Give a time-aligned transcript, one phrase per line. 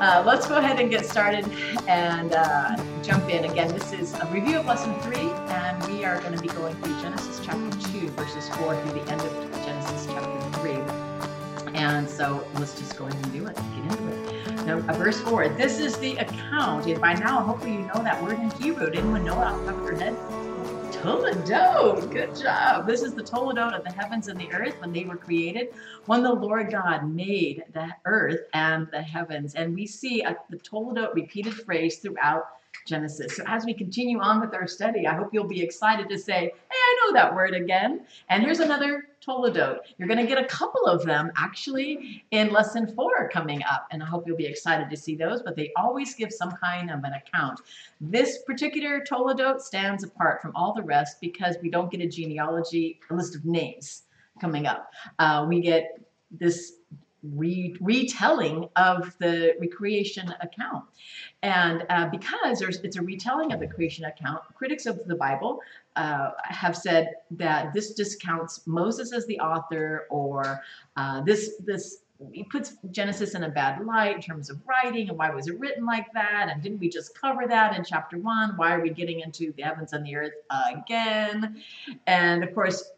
[0.00, 1.44] Uh, let's go ahead and get started
[1.88, 3.44] and uh, jump in.
[3.44, 6.76] Again, this is a review of lesson three, and we are going to be going
[6.76, 11.74] through Genesis chapter 2, verses 4 through the end of Genesis chapter 3.
[11.74, 13.56] And so let's just go ahead and do it.
[13.56, 14.66] Get into it.
[14.66, 18.22] Now, uh, verse 4 this is the account, and by now, hopefully, you know that
[18.22, 18.90] word in Hebrew.
[18.90, 20.16] Did anyone know it off the top of their head?
[21.02, 22.10] Toledot.
[22.10, 22.86] Good job.
[22.86, 25.68] This is the Toledot of the heavens and the earth when they were created,
[26.06, 29.54] when the Lord God made the earth and the heavens.
[29.54, 32.46] And we see a, the Toledot repeated phrase throughout
[32.88, 33.36] Genesis.
[33.36, 36.40] So as we continue on with our study, I hope you'll be excited to say,
[36.40, 38.06] hey, I know that word again.
[38.30, 39.78] And here's another Toledot.
[39.98, 43.86] You're going to get a couple of them actually in lesson four coming up.
[43.90, 46.90] And I hope you'll be excited to see those, but they always give some kind
[46.90, 47.60] of an account.
[48.00, 53.00] This particular Toledot stands apart from all the rest because we don't get a genealogy,
[53.10, 54.04] a list of names
[54.40, 54.90] coming up.
[55.18, 56.77] Uh, we get this
[57.22, 60.84] re- retelling of the recreation account.
[61.42, 65.60] And uh, because it's a retelling of the creation account, critics of the Bible
[65.96, 70.60] uh, have said that this discounts Moses as the author, or
[70.96, 71.98] uh, this this
[72.50, 75.86] puts Genesis in a bad light in terms of writing and why was it written
[75.86, 76.48] like that?
[76.50, 78.56] And didn't we just cover that in chapter one?
[78.56, 80.32] Why are we getting into the heavens and the earth
[80.72, 81.62] again?
[82.06, 82.90] And of course,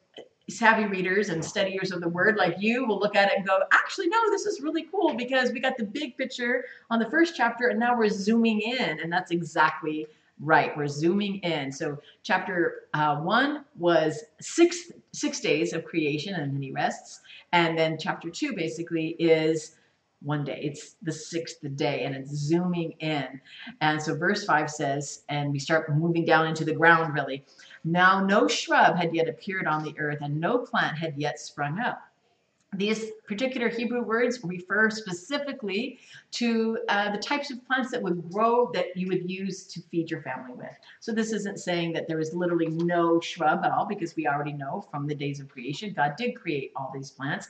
[0.50, 3.60] savvy readers and studiers of the word like you will look at it and go,
[3.72, 7.34] actually, no, this is really cool because we got the big picture on the first
[7.36, 9.00] chapter and now we're zooming in.
[9.00, 10.06] And that's exactly
[10.40, 10.76] right.
[10.76, 11.70] We're zooming in.
[11.70, 17.20] So chapter uh, one was six, six days of creation and then he rests.
[17.52, 19.76] And then chapter two basically is
[20.22, 20.60] one day.
[20.62, 23.40] It's the sixth day and it's zooming in.
[23.80, 27.44] And so verse five says, and we start moving down into the ground really.
[27.84, 31.78] Now no shrub had yet appeared on the earth, and no plant had yet sprung
[31.80, 32.02] up.
[32.72, 35.98] These particular Hebrew words refer specifically
[36.32, 40.08] to uh, the types of plants that would grow that you would use to feed
[40.08, 40.70] your family with.
[41.00, 44.52] So this isn't saying that there is literally no shrub at all, because we already
[44.52, 47.48] know from the days of creation, God did create all these plants.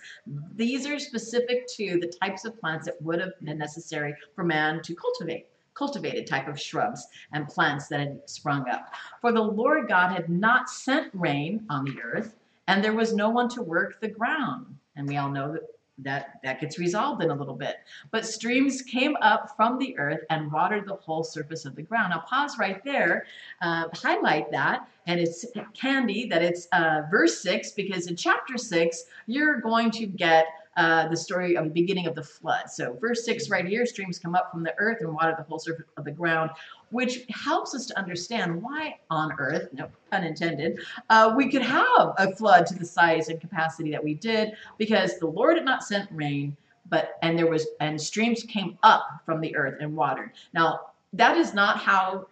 [0.57, 4.81] These are specific to the types of plants that would have been necessary for man
[4.83, 8.93] to cultivate cultivated type of shrubs and plants that had sprung up.
[9.21, 12.35] For the Lord God had not sent rain on the earth,
[12.69, 14.67] and there was no one to work the ground.
[15.01, 15.63] And we all know that
[16.03, 17.77] that, that gets resolved in a little bit.
[18.11, 22.11] But streams came up from the earth and watered the whole surface of the ground.
[22.11, 23.27] Now pause right there,
[23.63, 29.05] uh, highlight that, and it's candy that it's uh, verse 6, because in chapter 6,
[29.27, 30.47] you're going to get
[30.77, 32.71] uh, the story of the beginning of the flood.
[32.71, 35.59] So verse 6 right here, streams come up from the earth and water the whole
[35.59, 36.51] surface of the ground,
[36.91, 40.79] which helps us to understand why on earth, no pun intended,
[41.09, 45.19] uh, we could have a flood to the size and capacity that we did because
[45.19, 46.57] the Lord had not sent rain,
[46.89, 50.33] but and there was and streams came up from the earth and watered.
[50.55, 50.81] Now
[51.13, 52.27] that is not how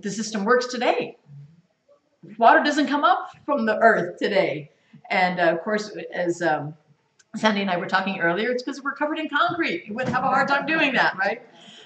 [0.00, 1.16] the system works today.
[2.38, 4.70] Water doesn't come up from the earth today.
[5.10, 6.74] And uh, of course, as um,
[7.36, 9.84] Sandy and I were talking earlier, it's because we're covered in concrete.
[9.86, 11.42] You wouldn't have a hard time doing that, right?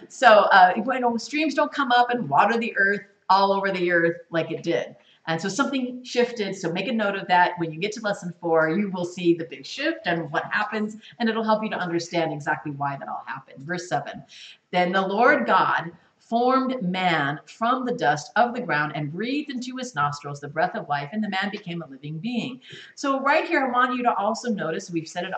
[0.09, 3.01] So, uh, you know, streams don't come up and water the earth
[3.31, 4.97] all over the earth like it did.
[5.27, 6.57] And so something shifted.
[6.57, 7.53] So make a note of that.
[7.59, 10.97] When you get to lesson four, you will see the big shift and what happens,
[11.19, 13.63] and it'll help you to understand exactly why that all happened.
[13.67, 14.23] Verse seven.
[14.71, 15.93] Then the Lord God
[16.29, 20.75] formed man from the dust of the ground and breathed into his nostrils the breath
[20.75, 22.61] of life, and the man became a living being.
[22.95, 25.33] So, right here, I want you to also notice we've said it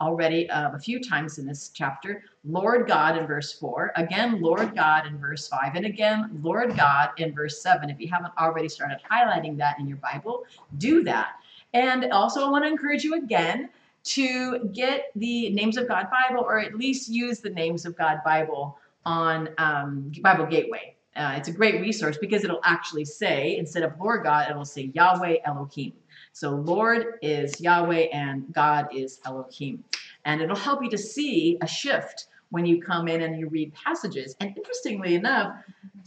[0.00, 4.74] already um, a few times in this chapter Lord God in verse 4, again, Lord
[4.74, 7.88] God in verse 5, and again, Lord God in verse 7.
[7.88, 10.44] If you haven't already started highlighting that in your Bible,
[10.78, 11.34] do that.
[11.72, 13.70] And also, I want to encourage you again
[14.04, 18.18] to get the Names of God Bible or at least use the Names of God
[18.24, 20.96] Bible on um, Bible Gateway.
[21.14, 24.90] Uh, it's a great resource because it'll actually say, instead of Lord God, it'll say
[24.94, 25.92] Yahweh Elohim.
[26.32, 29.84] So Lord is Yahweh and God is Elohim.
[30.24, 33.74] And it'll help you to see a shift when you come in and you read
[33.74, 34.36] passages.
[34.40, 35.56] And interestingly enough,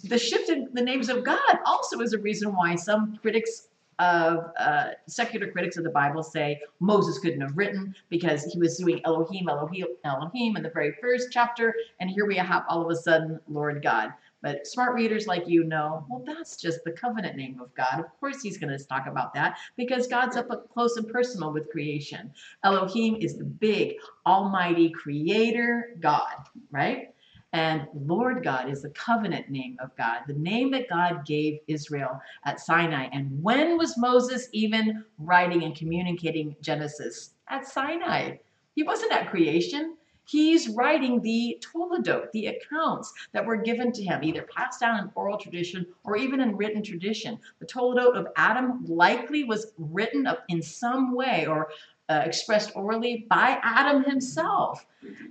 [0.04, 3.68] the shift in the names of God also is a reason why some critics
[4.00, 8.78] of uh, secular critics of the Bible say Moses couldn't have written because he was
[8.78, 12.90] doing Elohim, Elohim, Elohim in the very first chapter, and here we have all of
[12.90, 14.14] a sudden Lord God.
[14.46, 18.00] But smart readers like you know, well, that's just the covenant name of God.
[18.00, 21.72] Of course, he's going to talk about that because God's up close and personal with
[21.72, 22.32] creation.
[22.64, 23.96] Elohim is the big,
[24.28, 26.36] almighty creator God,
[26.70, 27.15] right?
[27.56, 32.20] And Lord God is the covenant name of God, the name that God gave Israel
[32.44, 33.08] at Sinai.
[33.14, 37.32] And when was Moses even writing and communicating Genesis?
[37.48, 38.40] At Sinai.
[38.76, 39.96] He wasn't at creation.
[40.26, 45.12] He's writing the Toledot, the accounts that were given to him, either passed down in
[45.16, 47.40] oral tradition or even in written tradition.
[47.60, 51.70] The Toledot of Adam likely was written up in some way or
[52.10, 54.86] uh, expressed orally by Adam himself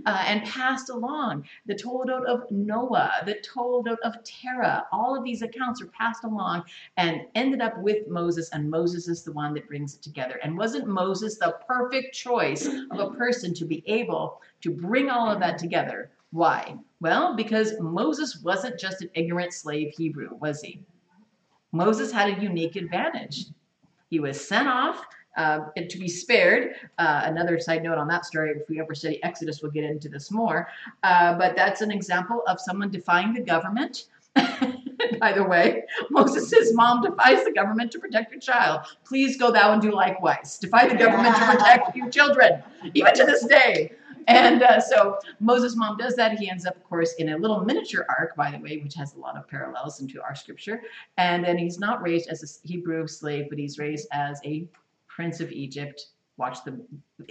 [0.06, 1.44] uh, and passed along.
[1.66, 6.64] The Toledot of Noah, the Toledot of Terah, all of these accounts are passed along
[6.96, 10.40] and ended up with Moses, and Moses is the one that brings it together.
[10.42, 15.30] And wasn't Moses the perfect choice of a person to be able to bring all
[15.30, 16.10] of that together?
[16.32, 16.76] Why?
[17.00, 20.80] Well, because Moses wasn't just an ignorant slave Hebrew, was he?
[21.70, 23.46] Moses had a unique advantage.
[24.10, 25.04] He was sent off
[25.36, 26.74] uh, and to be spared.
[26.98, 30.08] Uh, another side note on that story, if we ever study Exodus, we'll get into
[30.08, 30.68] this more.
[31.02, 34.06] Uh, but that's an example of someone defying the government.
[35.20, 38.86] By the way, Moses' mom defies the government to protect her child.
[39.04, 40.58] Please go thou and do likewise.
[40.58, 42.62] Defy the government to protect your children,
[42.94, 43.92] even to this day.
[44.26, 46.38] And uh, so Moses' mom does that.
[46.38, 49.14] He ends up, of course, in a little miniature ark, by the way, which has
[49.14, 50.82] a lot of parallels into our scripture.
[51.18, 54.66] And then he's not raised as a Hebrew slave, but he's raised as a
[55.14, 56.06] Prince of Egypt.
[56.36, 56.84] Watch the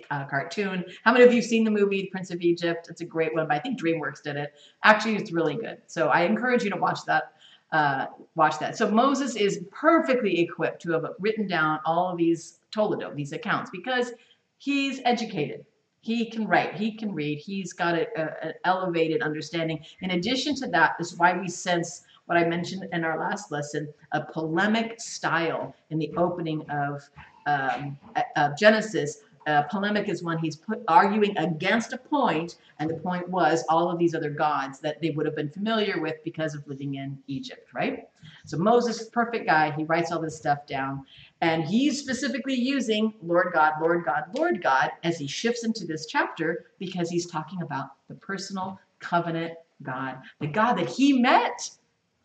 [0.10, 0.86] uh, cartoon.
[1.04, 2.88] How many of you have seen the movie Prince of Egypt?
[2.90, 4.54] It's a great one, but I think DreamWorks did it.
[4.84, 5.80] Actually, it's really good.
[5.88, 7.34] So I encourage you to watch that.
[7.74, 8.78] Uh, watch that.
[8.78, 13.72] So Moses is perfectly equipped to have written down all of these Toledot, these accounts,
[13.72, 14.14] because
[14.60, 15.66] he's educated.
[16.00, 19.84] He can write, he can read, he's got an elevated understanding.
[20.02, 23.92] In addition to that, is why we sense what I mentioned in our last lesson,
[24.12, 27.02] a polemic style in the opening of
[27.46, 27.98] um,
[28.36, 33.28] of Genesis, uh, polemic is when he's put, arguing against a point, and the point
[33.28, 36.66] was all of these other gods that they would have been familiar with because of
[36.68, 38.08] living in Egypt, right?
[38.46, 41.06] So Moses, perfect guy, he writes all this stuff down,
[41.42, 46.06] and he's specifically using Lord God, Lord God, Lord God as he shifts into this
[46.06, 51.70] chapter because he's talking about the personal covenant God, the God that he met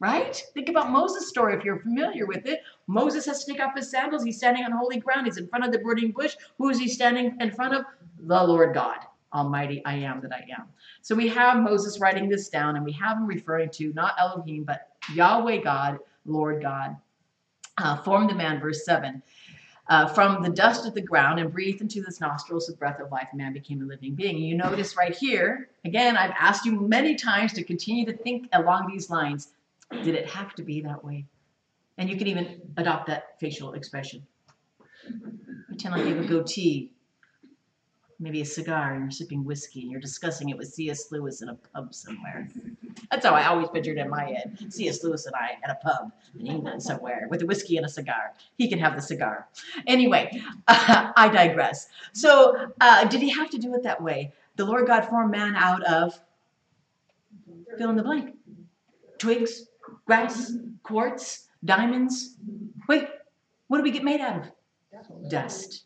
[0.01, 0.43] right?
[0.55, 2.63] Think about Moses' story if you're familiar with it.
[2.87, 4.25] Moses has to take off his sandals.
[4.25, 5.27] He's standing on holy ground.
[5.27, 6.37] He's in front of the burning bush.
[6.59, 7.85] Who is he standing in front of?
[8.21, 8.99] The Lord God,
[9.33, 10.67] Almighty I am that I am.
[11.03, 14.65] So we have Moses writing this down, and we have him referring to not Elohim,
[14.65, 16.97] but Yahweh God, Lord God.
[17.79, 19.23] Uh, formed the man, verse 7.
[19.89, 23.11] Uh, from the dust of the ground and breathed into his nostrils the breath of
[23.11, 24.37] life, man became a living being.
[24.37, 28.91] You notice right here, again, I've asked you many times to continue to think along
[28.91, 29.49] these lines.
[29.91, 31.27] Did it have to be that way?
[31.97, 34.27] And you can even adopt that facial expression.
[35.67, 36.93] Pretend like you have a goatee,
[38.21, 41.11] maybe a cigar, and you're sipping whiskey, and you're discussing it with C.S.
[41.11, 42.49] Lewis in a pub somewhere.
[43.11, 44.59] That's how I always pictured it in my head.
[44.73, 45.03] C.S.
[45.03, 48.33] Lewis and I at a pub in England somewhere with a whiskey and a cigar.
[48.57, 49.49] He can have the cigar.
[49.87, 51.89] Anyway, uh, I digress.
[52.13, 54.33] So, uh, did he have to do it that way?
[54.57, 56.21] The Lord God formed man out of
[57.79, 58.35] fill in the blank
[59.19, 59.68] twigs,
[60.09, 60.53] grass,
[60.85, 62.37] quartz, diamonds.
[62.89, 63.09] Wait,
[63.67, 65.31] what do we get made out of?
[65.31, 65.85] Dust.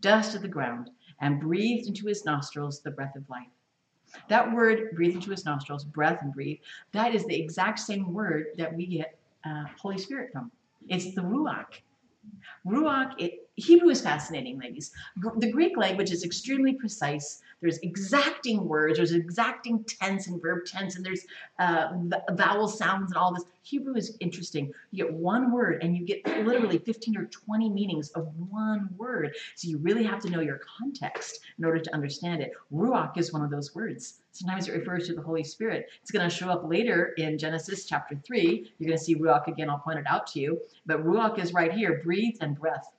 [0.00, 0.90] Dust of the ground.
[1.20, 3.48] And breathed into his nostrils the breath of life.
[4.28, 6.58] That word, breathe into his nostrils, breath and breathe,
[6.92, 10.52] that is the exact same word that we get uh, Holy Spirit from.
[10.88, 11.80] It's the Ruach.
[12.64, 14.92] Ruach, it, Hebrew is fascinating, ladies.
[15.38, 17.42] The Greek language is extremely precise.
[17.64, 21.24] There's exacting words, there's exacting tense and verb tense, and there's
[21.58, 21.88] uh,
[22.32, 23.44] vowel sounds and all this.
[23.62, 24.70] Hebrew is interesting.
[24.90, 29.34] You get one word and you get literally 15 or 20 meanings of one word.
[29.54, 32.52] So you really have to know your context in order to understand it.
[32.70, 34.20] Ruach is one of those words.
[34.32, 35.88] Sometimes it refers to the Holy Spirit.
[36.02, 38.72] It's going to show up later in Genesis chapter 3.
[38.78, 39.70] You're going to see Ruach again.
[39.70, 40.60] I'll point it out to you.
[40.84, 42.90] But Ruach is right here breathe and breath.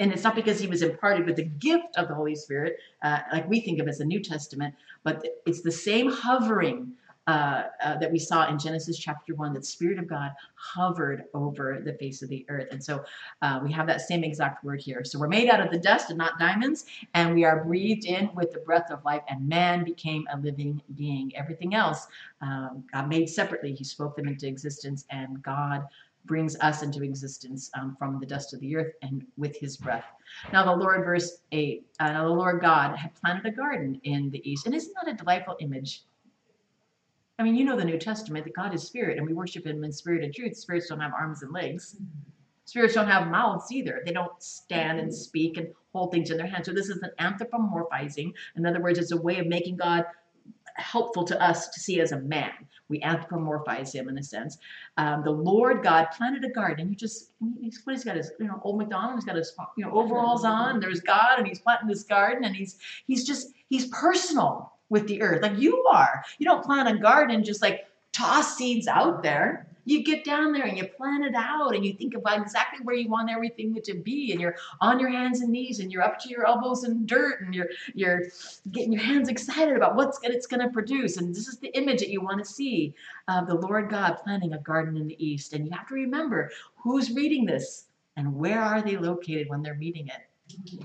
[0.00, 3.20] And it's not because he was imparted with the gift of the Holy Spirit, uh,
[3.32, 6.92] like we think of as the New Testament, but it's the same hovering
[7.28, 11.78] uh, uh, that we saw in Genesis chapter 1, that Spirit of God hovered over
[11.84, 12.68] the face of the earth.
[12.70, 13.04] And so
[13.42, 15.04] uh, we have that same exact word here.
[15.04, 18.30] So we're made out of the dust and not diamonds, and we are breathed in
[18.34, 21.36] with the breath of life, and man became a living being.
[21.36, 22.06] Everything else
[22.40, 25.86] um, God made separately, He spoke them into existence, and God
[26.24, 30.04] brings us into existence um, from the dust of the earth and with his breath.
[30.52, 34.30] Now, the Lord, verse 8, uh, now the Lord God had planted a garden in
[34.30, 34.66] the east.
[34.66, 36.02] And isn't that a delightful image?
[37.38, 39.84] I mean, you know the New Testament that God is spirit and we worship him
[39.84, 40.56] in spirit and truth.
[40.56, 41.96] Spirits don't have arms and legs.
[42.64, 44.02] Spirits don't have mouths either.
[44.04, 46.66] They don't stand and speak and hold things in their hands.
[46.66, 48.32] So this is an anthropomorphizing.
[48.56, 50.04] In other words, it's a way of making God
[50.78, 52.52] helpful to us to see as a man.
[52.88, 54.58] We anthropomorphize him in a sense.
[54.96, 56.88] Um, the Lord God planted a garden.
[56.88, 59.16] You just, he's, what he's got his, you know, old McDonald.
[59.16, 60.80] He's got his, you know, overalls on.
[60.80, 64.72] There's God, and he's planting this garden, and he's, he's just, he's personal.
[64.90, 66.24] with the earth, like you are.
[66.38, 69.67] You don't plant a garden just like toss seeds out there.
[69.88, 72.94] You get down there and you plan it out and you think about exactly where
[72.94, 76.18] you want everything to be and you're on your hands and knees and you're up
[76.20, 78.24] to your elbows in dirt and you're you're
[78.70, 82.00] getting your hands excited about what's it's going to produce and this is the image
[82.00, 82.94] that you want to see
[83.28, 86.50] of the Lord God planting a garden in the east and you have to remember
[86.76, 87.86] who's reading this
[88.18, 90.84] and where are they located when they're reading it.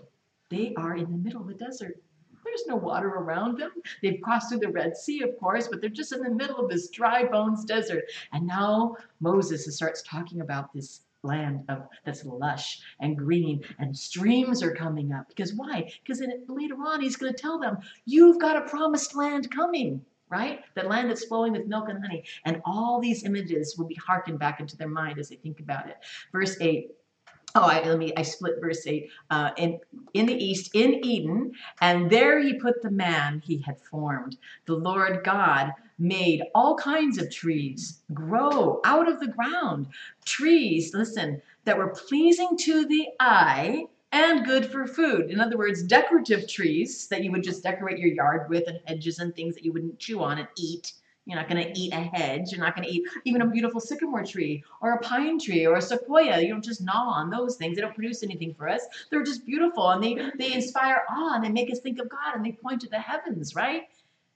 [0.50, 2.02] They are in the middle of the desert.
[2.44, 3.72] There's no water around them.
[4.02, 6.70] They've crossed through the Red Sea, of course, but they're just in the middle of
[6.70, 8.06] this dry bones desert.
[8.32, 14.62] And now Moses starts talking about this land of that's lush and green and streams
[14.62, 15.30] are coming up.
[15.30, 15.90] Because why?
[16.04, 20.62] Because later on he's going to tell them you've got a promised land coming right?
[20.74, 22.24] The land that's flowing with milk and honey.
[22.46, 25.88] And all these images will be harkened back into their mind as they think about
[25.88, 25.98] it.
[26.32, 26.90] Verse 8
[27.56, 29.12] Oh, I, let me, I split verse 8.
[29.30, 29.80] Uh, in,
[30.16, 34.38] in the east, in Eden, and there he put the man he had formed.
[34.66, 39.86] The Lord God made all kinds of trees grow out of the ground.
[40.26, 45.30] Trees, listen, that were pleasing to the eye and good for food.
[45.30, 49.20] In other words, decorative trees that you would just decorate your yard with and hedges
[49.20, 50.94] and things that you wouldn't chew on and eat
[51.26, 52.52] you're not going to eat a hedge.
[52.52, 55.76] You're not going to eat even a beautiful sycamore tree or a pine tree or
[55.76, 56.42] a sequoia.
[56.42, 57.76] You don't just gnaw on those things.
[57.76, 58.82] They don't produce anything for us.
[59.10, 62.36] They're just beautiful and they, they inspire awe and they make us think of God
[62.36, 63.84] and they point to the heavens, right?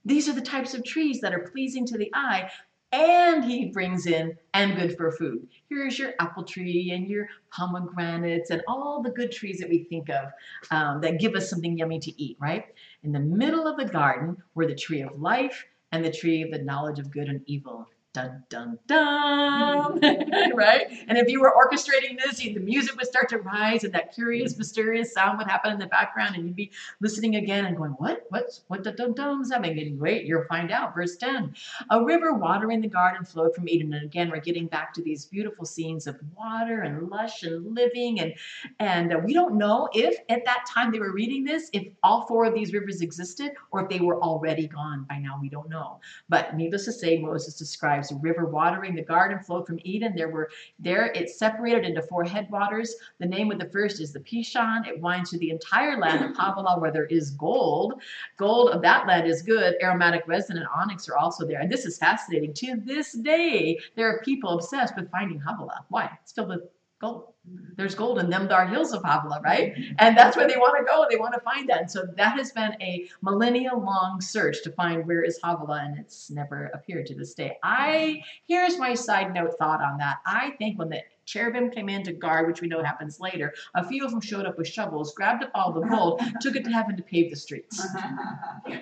[0.06, 2.50] These are the types of trees that are pleasing to the eye
[2.94, 5.46] and he brings in and good for food.
[5.70, 10.10] Here's your apple tree and your pomegranates and all the good trees that we think
[10.10, 10.29] of
[10.72, 12.65] um, that give us something yummy to eat, right?
[13.03, 16.51] In the middle of the garden were the tree of life and the tree of
[16.51, 17.88] the knowledge of good and evil.
[18.18, 20.00] Dun, dun, dun,
[20.56, 20.88] right?
[21.08, 24.54] And if you were orchestrating this, the music would start to rise and that curious,
[24.54, 24.62] mm-hmm.
[24.62, 28.24] mysterious sound would happen in the background and you'd be listening again and going, what,
[28.30, 30.00] what, what dun, dun, dun is that mean?
[30.00, 30.96] Wait, you'll find out.
[30.96, 31.54] Verse 10,
[31.92, 33.94] a river watering the garden flowed from Eden.
[33.94, 38.20] And again, we're getting back to these beautiful scenes of water and lush and living.
[38.20, 38.34] And,
[38.80, 42.46] and we don't know if at that time they were reading this, if all four
[42.46, 46.00] of these rivers existed or if they were already gone by now, we don't know.
[46.30, 50.14] But needless to say, Moses describes a river watering the garden flowed from Eden.
[50.16, 50.50] There were
[50.80, 52.96] there it separated into four headwaters.
[53.20, 54.88] The name of the first is the Pishon.
[54.88, 58.02] It winds through the entire land of Havilah where there is gold.
[58.38, 59.76] Gold of that land is good.
[59.82, 61.60] Aromatic resin and onyx are also there.
[61.60, 62.54] And this is fascinating.
[62.54, 65.86] To this day, there are people obsessed with finding Havilah.
[65.90, 66.10] Why?
[66.22, 66.62] It's filled with
[67.00, 67.34] gold.
[67.77, 69.74] There's gold in them dar hills of Havilah, right?
[70.00, 71.06] And that's where they want to go.
[71.10, 71.80] They want to find that.
[71.82, 75.98] And so that has been a millennia long search to find where is Havilah, and
[75.98, 77.58] it's never appeared to this day.
[77.63, 80.18] I here's my side note thought on that.
[80.25, 83.54] I think when the cherubim came in to guard, which we know happens later.
[83.76, 86.64] A few of them showed up with shovels, grabbed up all the gold, took it
[86.64, 87.86] to heaven to pave the streets.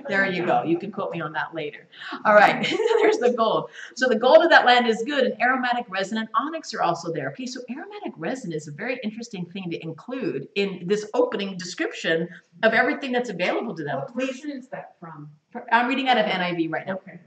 [0.07, 0.61] There you go.
[0.63, 1.87] You can quote me on that later.
[2.25, 2.61] All right,
[3.01, 3.71] there's the gold.
[3.95, 7.11] So the gold of that land is good, and aromatic resin and onyx are also
[7.11, 7.29] there.
[7.31, 12.27] Okay, so aromatic resin is a very interesting thing to include in this opening description
[12.61, 13.97] of everything that's available to them.
[13.97, 15.29] What version is that from?
[15.71, 16.93] I'm reading out of NIV right now.
[16.93, 17.19] Okay.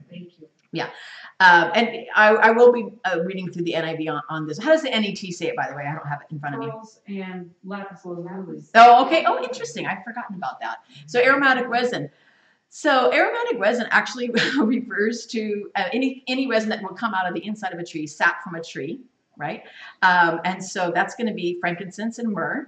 [0.71, 0.89] Yeah.
[1.41, 4.59] Um, and I, I, will be uh, reading through the NIV on, on, this.
[4.59, 5.83] How does the NET say it, by the way?
[5.87, 6.69] I don't have it in front of me.
[6.69, 8.61] Pearls and lapis lazuli.
[8.75, 9.23] Oh, okay.
[9.25, 9.87] Oh, interesting.
[9.87, 10.79] I've forgotten about that.
[11.07, 12.09] So aromatic resin.
[12.67, 17.33] So aromatic resin actually refers to uh, any any resin that will come out of
[17.33, 18.99] the inside of a tree, sap from a tree,
[19.37, 19.63] right?
[20.01, 22.67] Um, and so that's going to be frankincense and myrrh.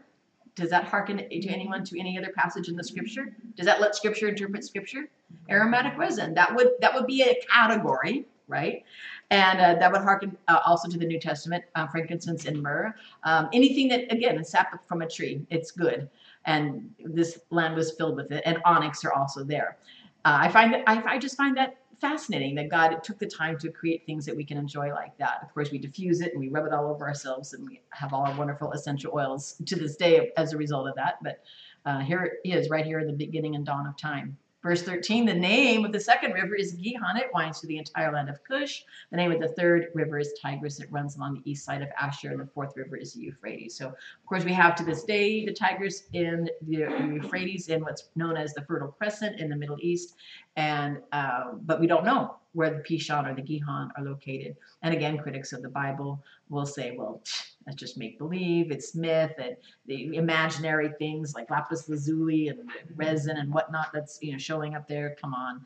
[0.56, 3.36] Does that hearken to anyone to any other passage in the scripture?
[3.56, 5.10] Does that let scripture interpret scripture?
[5.50, 6.34] Aromatic resin.
[6.34, 8.84] That would that would be a category, right?
[9.30, 12.94] And uh, that would harken uh, also to the New Testament, uh, frankincense and myrrh.
[13.24, 16.10] Um, anything that again sap from a tree, it's good.
[16.46, 18.44] And this land was filled with it.
[18.46, 19.78] And onyx are also there.
[20.26, 23.58] Uh, I find that I, I just find that fascinating that God took the time
[23.60, 25.40] to create things that we can enjoy like that.
[25.44, 28.12] Of course, we diffuse it and we rub it all over ourselves and we have
[28.12, 31.20] all our wonderful essential oils to this day as a result of that.
[31.22, 31.44] But
[31.86, 34.36] uh, here it is right here in the beginning and dawn of time.
[34.64, 37.18] Verse 13, the name of the second river is Gihon.
[37.18, 38.84] It winds through the entire land of Cush.
[39.10, 40.80] The name of the third river is Tigris.
[40.80, 42.30] It runs along the east side of Ashur.
[42.30, 43.76] And the fourth river is the Euphrates.
[43.76, 46.78] So, of course, we have to this day the Tigris and the
[47.12, 50.16] Euphrates in what's known as the Fertile Crescent in the Middle East.
[50.56, 54.58] And uh, But we don't know where the Pishon or the Gihon are located.
[54.84, 57.24] And again, critics of the Bible will say, well,
[57.66, 62.60] that's just make believe, it's myth, and the imaginary things like lapis lazuli and
[62.96, 65.16] resin and whatnot that's you know showing up there.
[65.22, 65.62] Come on.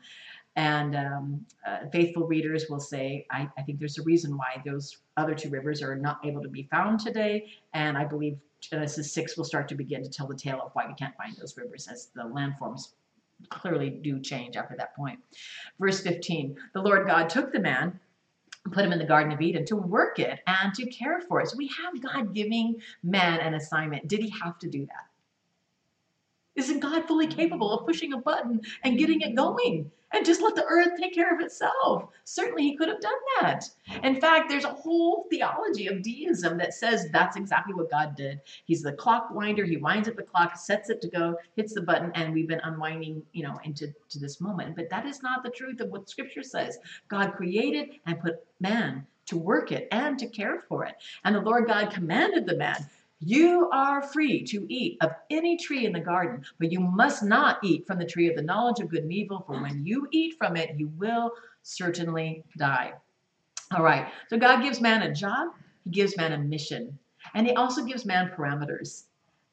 [0.56, 4.96] And um, uh, faithful readers will say, I, I think there's a reason why those
[5.18, 7.46] other two rivers are not able to be found today.
[7.74, 10.86] And I believe Genesis 6 will start to begin to tell the tale of why
[10.86, 12.94] we can't find those rivers as the landforms
[13.50, 15.18] clearly do change after that point.
[15.78, 18.00] Verse 15 The Lord God took the man,
[18.70, 21.48] put him in the Garden of Eden to work it and to care for it.
[21.48, 24.08] So we have God giving man an assignment.
[24.08, 25.06] Did he have to do that?
[26.56, 29.90] Isn't God fully capable of pushing a button and getting it going?
[30.12, 32.10] And just let the earth take care of itself.
[32.24, 33.64] Certainly, he could have done that.
[34.04, 38.40] In fact, there's a whole theology of deism that says that's exactly what God did.
[38.64, 39.64] He's the clock winder.
[39.64, 42.60] He winds up the clock, sets it to go, hits the button, and we've been
[42.62, 44.76] unwinding, you know, into to this moment.
[44.76, 46.78] But that is not the truth of what Scripture says.
[47.08, 50.94] God created and put man to work it and to care for it.
[51.24, 52.86] And the Lord God commanded the man,
[53.20, 57.58] you are free to eat of any tree in the garden, but you must not
[57.64, 60.34] eat from the tree of the knowledge of good and evil, for when you eat
[60.38, 61.30] from it, you will
[61.62, 62.92] certainly die.
[63.74, 65.48] All right, so God gives man a job,
[65.84, 66.98] He gives man a mission,
[67.34, 69.04] and He also gives man parameters.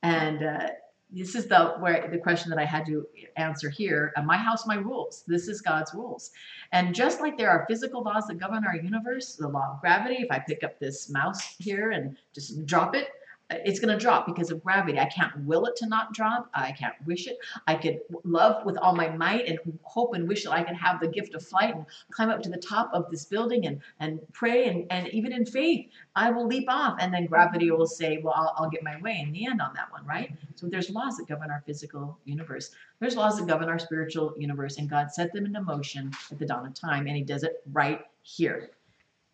[0.03, 0.67] And uh,
[1.09, 4.11] this is the where the question that I had to answer here.
[4.17, 5.23] Uh, my house, my rules.
[5.27, 6.31] This is God's rules.
[6.71, 10.15] And just like there are physical laws that govern our universe, the law of gravity.
[10.15, 13.09] If I pick up this mouse here and just drop it,
[13.51, 14.97] Uh, it's going to drop because of gravity.
[14.97, 16.49] I can't will it to not drop.
[16.53, 17.37] I can't wish it.
[17.67, 21.01] I could love with all my might and hope and wish that I could have
[21.01, 24.21] the gift of flight and climb up to the top of this building and, and
[24.31, 24.69] pray.
[24.69, 26.97] And, and even in faith, I will leap off.
[26.99, 29.73] And then gravity will say, well, I'll, I'll get my way in the end on
[29.75, 30.31] that one, right?
[30.55, 32.71] So there's laws that govern our physical universe.
[32.99, 34.77] There's laws that govern our spiritual universe.
[34.77, 37.07] And God set them into motion at the dawn of time.
[37.07, 38.71] And He does it right here.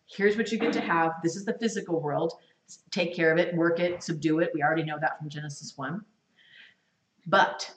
[0.06, 1.12] Here's what you get to have.
[1.22, 2.32] This is the physical world
[2.90, 4.50] take care of it, work it, subdue it.
[4.54, 6.02] We already know that from Genesis 1.
[7.26, 7.70] But,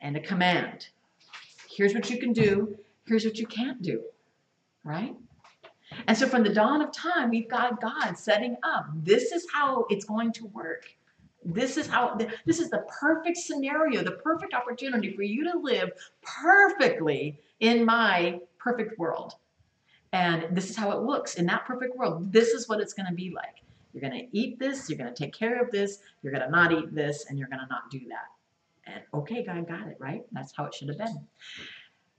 [0.00, 0.88] and a command.
[1.68, 2.76] Here's what you can do,
[3.06, 4.02] here's what you can't do,
[4.84, 5.14] right?
[6.06, 8.86] And so from the dawn of time, we've got God setting up.
[8.94, 10.86] This is how it's going to work.
[11.44, 12.16] This is how
[12.46, 15.90] this is the perfect scenario, the perfect opportunity for you to live
[16.22, 19.34] perfectly in my perfect world.
[20.12, 22.32] And this is how it looks in that perfect world.
[22.32, 23.62] This is what it's going to be like.
[23.92, 26.50] You're going to eat this, you're going to take care of this, you're going to
[26.50, 28.92] not eat this, and you're going to not do that.
[28.92, 30.22] And okay, God got it, right?
[30.32, 31.26] That's how it should have been.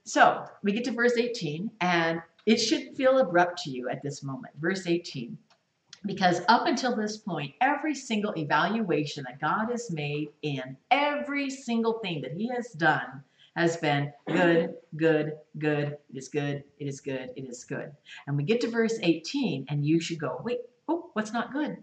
[0.06, 4.24] So we get to verse 18, and it should feel abrupt to you at this
[4.24, 4.54] moment.
[4.60, 5.38] Verse 18.
[6.06, 12.00] Because up until this point, every single evaluation that God has made in every single
[12.00, 13.24] thing that He has done
[13.56, 17.92] has been good, good, good, it is good, it is good, it is good.
[18.28, 21.78] And we get to verse 18, and you should go, wait, oh, what's not good?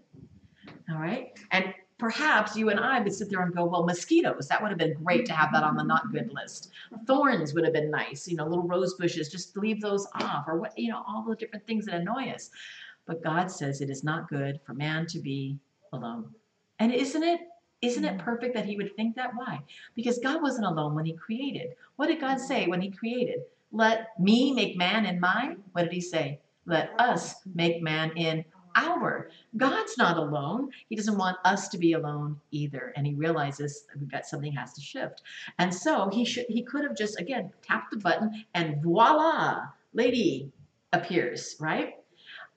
[0.89, 1.37] All right.
[1.51, 4.79] And perhaps you and I would sit there and go, well, mosquitoes, that would have
[4.79, 6.71] been great to have that on the not good list.
[7.05, 10.57] Thorns would have been nice, you know, little rose bushes, just leave those off, or
[10.59, 12.49] what, you know, all the different things that annoy us.
[13.05, 15.59] But God says it is not good for man to be
[15.93, 16.33] alone.
[16.79, 17.41] And isn't it?
[17.81, 18.25] Isn't it mm-hmm.
[18.25, 19.35] perfect that he would think that?
[19.35, 19.59] Why?
[19.95, 21.75] Because God wasn't alone when he created.
[21.95, 23.41] What did God say when he created?
[23.71, 26.39] Let me make man in my, what did he say?
[26.65, 29.29] Let us make man in our.
[29.57, 30.69] God's not alone.
[30.89, 32.93] He doesn't want us to be alone either.
[32.95, 35.21] And he realizes that something has to shift.
[35.59, 40.51] And so he should he could have just again tapped the button and voila, lady
[40.93, 41.95] appears, right?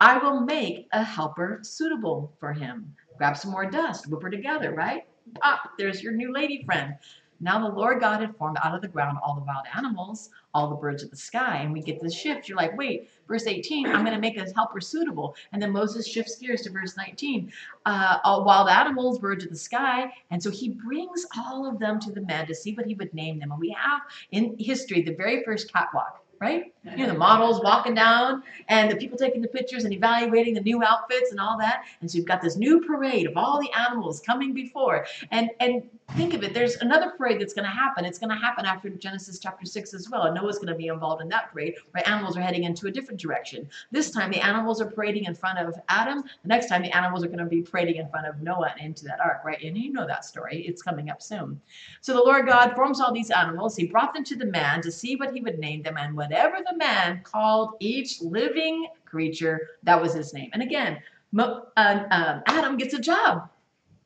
[0.01, 2.95] I will make a helper suitable for him.
[3.17, 5.05] Grab some more dust, whip her together, right?
[5.41, 6.97] Pop, there's your new lady friend.
[7.41, 10.69] Now the Lord God had formed out of the ground all the wild animals, all
[10.69, 11.59] the birds of the sky.
[11.59, 12.49] And we get this shift.
[12.49, 15.37] You're like, wait, verse 18, I'm going to make a helper suitable.
[15.53, 17.53] And then Moses shifts gears to verse 19.
[17.87, 20.13] Uh, all wild animals, birds of the sky.
[20.31, 23.13] And so he brings all of them to the man to see what he would
[23.13, 23.51] name them.
[23.51, 26.74] And we have in history the very first catwalk right?
[26.85, 30.61] You know, the models walking down and the people taking the pictures and evaluating the
[30.61, 31.85] new outfits and all that.
[32.01, 35.07] And so you've got this new parade of all the animals coming before.
[35.31, 38.05] And and think of it, there's another parade that's going to happen.
[38.05, 40.25] It's going to happen after Genesis chapter 6 as well.
[40.25, 42.91] And Noah's going to be involved in that parade where animals are heading into a
[42.91, 43.69] different direction.
[43.91, 46.23] This time the animals are parading in front of Adam.
[46.43, 48.87] The next time the animals are going to be parading in front of Noah and
[48.87, 49.61] into that ark, right?
[49.63, 50.61] And you know that story.
[50.67, 51.61] It's coming up soon.
[52.01, 53.77] So the Lord God forms all these animals.
[53.77, 56.59] He brought them to the man to see what he would name them and whatever
[56.69, 60.51] the man called each living creature, that was his name.
[60.53, 60.99] And again,
[61.39, 63.49] uh, um, Adam gets a job,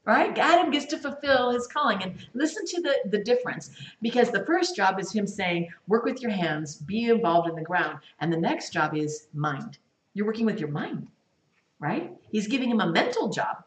[0.04, 0.36] right?
[0.38, 2.02] Adam gets to fulfill his calling.
[2.02, 3.70] And listen to the, the difference
[4.02, 7.62] because the first job is him saying, work with your hands, be involved in the
[7.62, 7.98] ground.
[8.20, 9.78] And the next job is mind.
[10.14, 11.08] You're working with your mind,
[11.78, 12.12] right?
[12.30, 13.64] He's giving him a mental job.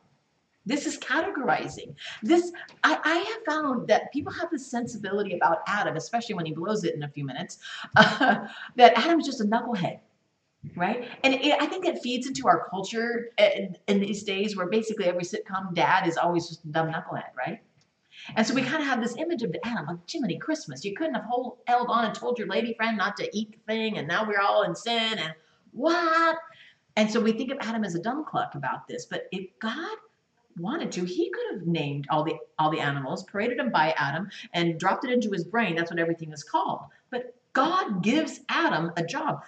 [0.65, 1.95] This is categorizing.
[2.21, 2.51] This
[2.83, 6.83] I, I, have found that people have this sensibility about Adam, especially when he blows
[6.83, 7.57] it in a few minutes,
[7.95, 9.99] uh, that Adam's just a knucklehead,
[10.75, 11.07] right?
[11.23, 15.05] And it, I think it feeds into our culture in, in, these days, where basically
[15.05, 17.59] every sitcom dad is always just a dumb knucklehead, right?
[18.35, 20.85] And so we kind of have this image of animal, like Jiminy Christmas.
[20.85, 23.73] You couldn't have hold, held on and told your lady friend not to eat the
[23.73, 25.33] thing, and now we're all in sin, and
[25.71, 26.37] what?
[26.97, 29.05] And so we think of Adam as a dumb cluck about this.
[29.05, 29.97] But if God
[30.57, 34.29] wanted to, he could have named all the all the animals, paraded them by Adam,
[34.53, 35.75] and dropped it into his brain.
[35.75, 36.81] That's what everything is called.
[37.09, 39.43] But God gives Adam a job.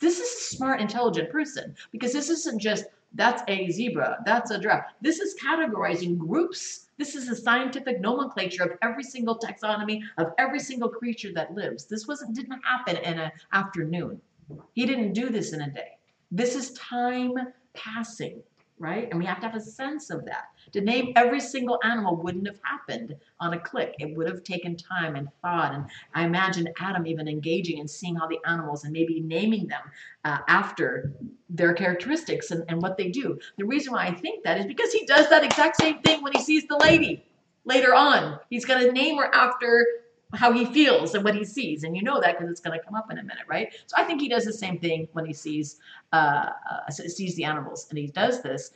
[0.00, 4.58] This is a smart, intelligent person because this isn't just that's a zebra, that's a
[4.58, 4.86] giraffe.
[5.00, 6.86] This is categorizing groups.
[6.98, 11.84] This is a scientific nomenclature of every single taxonomy of every single creature that lives.
[11.84, 14.20] This wasn't didn't happen in an afternoon.
[14.74, 15.98] He didn't do this in a day.
[16.30, 17.34] This is time
[17.72, 18.42] passing
[18.78, 19.08] right?
[19.10, 20.46] And we have to have a sense of that.
[20.72, 23.94] To name every single animal wouldn't have happened on a click.
[23.98, 25.74] It would have taken time and thought.
[25.74, 29.82] And I imagine Adam even engaging and seeing all the animals and maybe naming them
[30.24, 31.12] uh, after
[31.48, 33.38] their characteristics and, and what they do.
[33.58, 36.32] The reason why I think that is because he does that exact same thing when
[36.32, 37.24] he sees the lady
[37.64, 38.40] later on.
[38.50, 39.86] He's going to name her after
[40.34, 41.84] how he feels and what he sees.
[41.84, 43.72] And you know that because it's going to come up in a minute, right?
[43.86, 45.78] So I think he does the same thing when he sees
[46.12, 48.70] uh, uh, sees the animals, and he does this.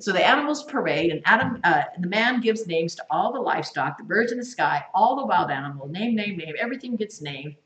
[0.00, 3.98] So the animals parade, and Adam, uh, the man gives names to all the livestock,
[3.98, 6.54] the birds in the sky, all the wild animal, name, name, name.
[6.58, 7.56] Everything gets named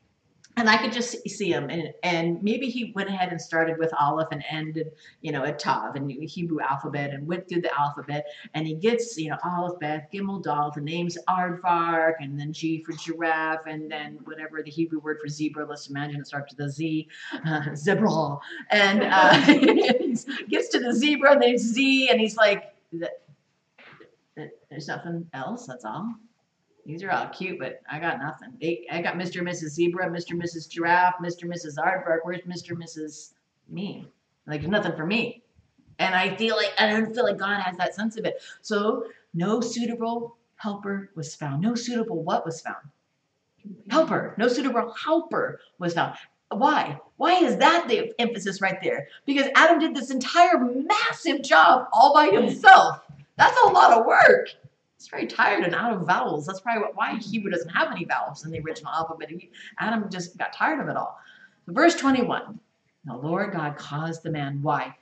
[0.55, 3.91] and I could just see him, and and maybe he went ahead and started with
[3.99, 8.25] Aleph and ended, you know, at Tav and Hebrew alphabet and went through the alphabet,
[8.53, 12.83] and he gets, you know, Aleph, Beth, Gimel, Dal, the names Aardvark, and then G
[12.83, 15.65] for giraffe, and then whatever the Hebrew word for zebra.
[15.65, 17.07] Let's imagine it starts with a Z,
[17.45, 18.37] uh, zebra,
[18.69, 19.45] and uh,
[20.49, 22.75] gets to the zebra, and named Z, and he's like,
[24.69, 25.65] "There's nothing else.
[25.65, 26.13] That's all."
[26.85, 28.57] These are all cute, but I got nothing.
[28.91, 29.39] I got Mr.
[29.39, 29.69] and Mrs.
[29.69, 30.31] Zebra, Mr.
[30.31, 30.67] and Mrs.
[30.67, 31.43] Giraffe, Mr.
[31.43, 31.77] and Mrs.
[31.77, 32.19] Aardvark.
[32.23, 32.71] Where's Mr.
[32.71, 33.31] and Mrs.
[33.69, 34.05] Me?
[34.45, 35.43] Like, there's nothing for me.
[35.99, 38.41] And I feel like, I don't feel like God has that sense of it.
[38.61, 41.61] So, no suitable helper was found.
[41.61, 42.89] No suitable what was found?
[43.89, 44.35] Helper.
[44.37, 46.15] No suitable helper was found.
[46.49, 46.99] Why?
[47.15, 49.07] Why is that the emphasis right there?
[49.25, 52.99] Because Adam did this entire massive job all by himself.
[53.37, 54.49] That's a lot of work
[55.03, 56.45] he's very tired and out of vowels.
[56.45, 59.29] That's probably why Hebrew doesn't have any vowels in the original alphabet.
[59.79, 61.17] Adam just got tired of it all.
[61.65, 62.59] So verse 21,
[63.05, 64.95] the Lord God caused the man, why?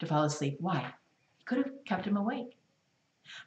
[0.00, 0.58] To fall asleep.
[0.60, 0.92] Why?
[1.38, 2.56] He could have kept him awake.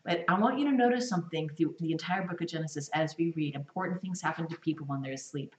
[0.04, 3.32] But I want you to notice something through the entire book of Genesis as we
[3.36, 3.56] read.
[3.56, 5.56] Important things happen to people when they're asleep.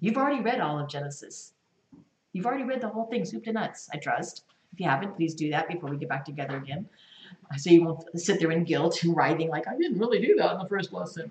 [0.00, 1.52] You've already read all of Genesis.
[2.32, 4.44] You've already read the whole thing, soup to nuts, I trust.
[4.72, 6.86] If you haven't, please do that before we get back together again.
[7.56, 10.52] So you won't sit there in guilt and writhing like, I didn't really do that
[10.52, 11.30] in the first lesson.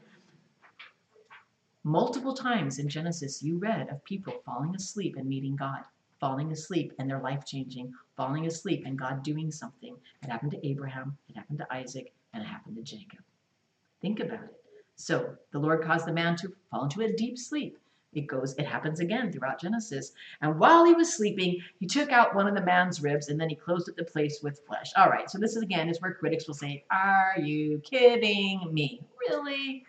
[1.83, 5.83] Multiple times in Genesis, you read of people falling asleep and meeting God,
[6.19, 9.95] falling asleep and their life changing, falling asleep and God doing something.
[10.23, 13.19] It happened to Abraham, it happened to Isaac, and it happened to Jacob.
[14.01, 14.61] Think about it.
[14.95, 17.77] So the Lord caused the man to fall into a deep sleep.
[18.15, 20.13] It goes, it happens again throughout Genesis.
[20.41, 23.49] And while he was sleeping, he took out one of the man's ribs and then
[23.49, 24.91] he closed up the place with flesh.
[24.95, 29.01] All right, so this is again is where critics will say, Are you kidding me?
[29.29, 29.85] Really?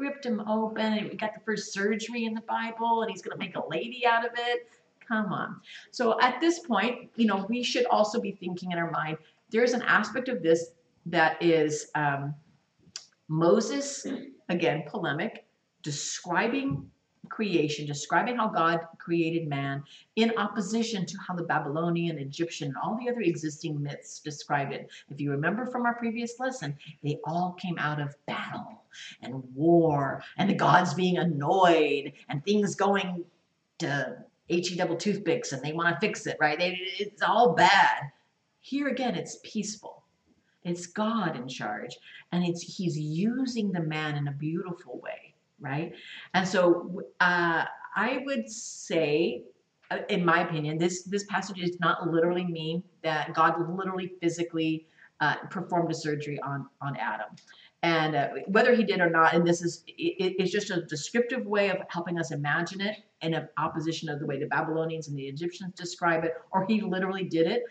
[0.00, 3.36] ripped him open and we got the first surgery in the Bible and he's gonna
[3.36, 4.68] make a lady out of it.
[5.06, 5.60] Come on.
[5.90, 9.18] So at this point, you know, we should also be thinking in our mind,
[9.50, 10.70] there's an aspect of this
[11.06, 12.34] that is um,
[13.28, 14.06] Moses,
[14.48, 15.44] again, polemic,
[15.82, 16.90] describing
[17.28, 19.82] creation, describing how God created man
[20.16, 24.90] in opposition to how the Babylonian, Egyptian, and all the other existing myths describe it.
[25.08, 28.84] If you remember from our previous lesson, they all came out of battle
[29.22, 33.24] and war and the gods being annoyed and things going
[33.78, 34.16] to
[34.48, 36.58] HE double toothpicks and they want to fix it, right?
[36.58, 38.10] They, it's all bad.
[38.60, 40.02] Here again, it's peaceful.
[40.62, 41.96] It's God in charge,
[42.32, 45.29] and it's He's using the man in a beautiful way
[45.60, 45.92] right?
[46.34, 47.64] And so uh,
[47.96, 49.44] I would say,
[49.90, 54.86] uh, in my opinion, this this passage does not literally mean that God literally physically
[55.20, 57.28] uh, performed a surgery on on Adam.
[57.82, 61.46] And uh, whether he did or not, and this is it, it's just a descriptive
[61.46, 65.26] way of helping us imagine it in opposition of the way the Babylonians and the
[65.26, 67.62] Egyptians describe it, or he literally did it.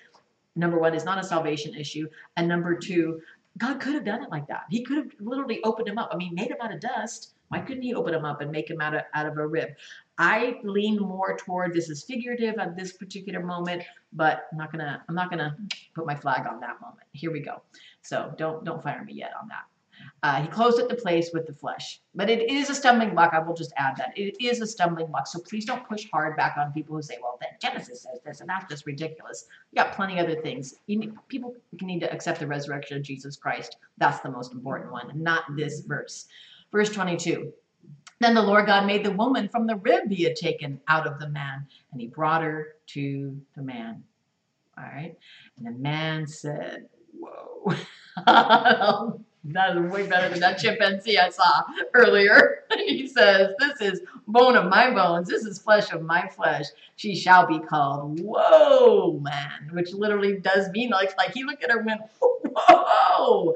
[0.56, 3.22] Number one, is not a salvation issue, and number two,
[3.58, 4.64] God could have done it like that.
[4.70, 6.10] He could have literally opened him up.
[6.12, 8.70] I mean, made him out of dust why couldn't he open him up and make
[8.70, 9.70] him out of, out of a rib?
[10.18, 13.84] I lean more toward this is figurative at this particular moment,
[14.14, 15.58] but I'm not gonna I'm not gonna
[15.96, 17.08] put my flag on that moment.
[17.14, 17.62] Here we go.
[18.02, 19.64] So don't don't fire me yet on that.
[20.24, 22.02] Uh, he closed up the place with the flesh.
[22.16, 23.34] But it is a stumbling block.
[23.34, 24.18] I will just add that.
[24.18, 25.28] It is a stumbling block.
[25.28, 28.42] So please don't push hard back on people who say, well, then Genesis says this,
[28.42, 29.46] and that's just ridiculous.
[29.72, 30.76] You got plenty other things.
[30.88, 33.78] Need, people need to accept the resurrection of Jesus Christ.
[33.98, 36.28] That's the most important one, not this verse.
[36.72, 37.54] Verse 22.
[38.20, 41.20] Then the Lord God made the woman from the rib he had taken out of
[41.20, 44.04] the man, and he brought her to the man.
[44.78, 45.16] All right.
[45.58, 47.74] And the man said, Whoa.
[49.46, 52.66] that is way better than that chimpanzee I saw earlier.
[52.86, 55.30] he says, This is bone of my bones.
[55.30, 56.66] This is flesh of my flesh.
[56.98, 61.72] She shall be called Whoa Man, which literally does mean like, like he looked at
[61.72, 63.56] her and went, Whoa.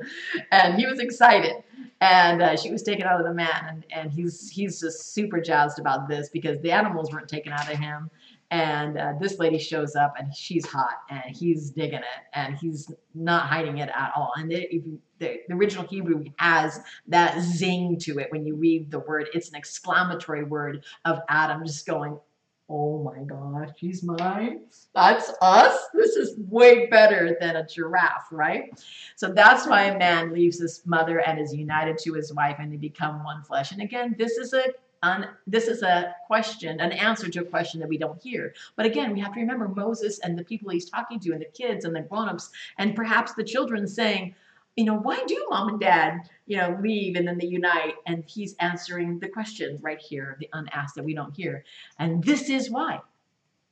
[0.51, 1.63] And he was excited.
[1.99, 3.65] And uh, she was taken out of the man.
[3.67, 7.71] And, and he's, he's just super jazzed about this because the animals weren't taken out
[7.71, 8.09] of him
[8.53, 12.91] and uh, this lady shows up and she's hot and he's digging it and he's
[13.15, 14.31] not hiding it at all.
[14.37, 18.91] And it, you, the, the, original hebrew has that zing to it when you read
[18.91, 19.29] the word.
[19.33, 22.19] It's an exclamatory word of adam just going
[22.69, 24.61] oh my gosh she's mine.
[24.93, 25.87] That's us?
[25.95, 28.65] This is way better than a giraffe right?
[29.15, 32.71] So that's why a man leaves his mother and is united to his wife and
[32.71, 33.71] they become one flesh.
[33.71, 34.65] And again this is a
[35.03, 38.53] um, this is a question, an answer to a question that we don't hear.
[38.77, 41.45] But again, we have to remember Moses and the people he's talking to, and the
[41.45, 44.33] kids and the grown-ups, and perhaps the children saying,
[44.77, 47.95] you know, why do mom and dad, you know, leave and then they unite?
[48.07, 51.63] And he's answering the question right here, the unasked that we don't hear.
[51.99, 53.01] And this is why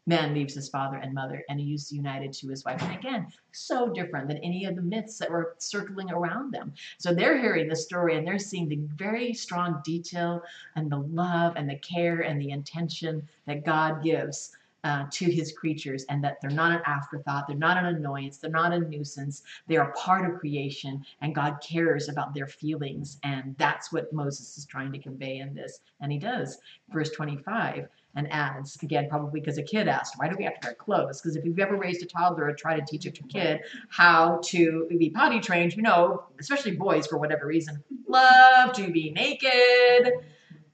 [0.08, 2.82] man leaves his father and mother and he's united to his wife.
[2.82, 6.74] And again, so different than any of the myths that were circling around them.
[6.98, 10.42] So they're hearing the story and they're seeing the very strong detail
[10.76, 14.56] and the love and the care and the intention that God gives.
[14.84, 18.50] Uh, to his creatures, and that they're not an afterthought, they're not an annoyance, they're
[18.50, 23.56] not a nuisance, they are part of creation, and God cares about their feelings, and
[23.60, 26.58] that's what Moses is trying to convey in this, and he does.
[26.90, 30.68] Verse 25 and adds, again, probably because a kid asked, why do we have to
[30.68, 31.22] wear clothes?
[31.22, 34.88] Because if you've ever raised a toddler or tried to teach a kid how to
[34.98, 40.14] be potty trained, you know, especially boys for whatever reason, love to be naked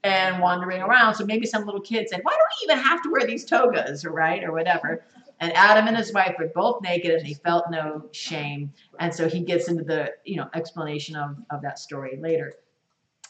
[0.04, 1.14] and wandering around.
[1.14, 4.04] So maybe some little kid said, why do we even have to wear these togas,
[4.04, 5.04] right, or whatever?
[5.40, 8.72] And Adam and his wife were both naked and they felt no shame.
[8.98, 12.54] And so he gets into the, you know, explanation of, of that story later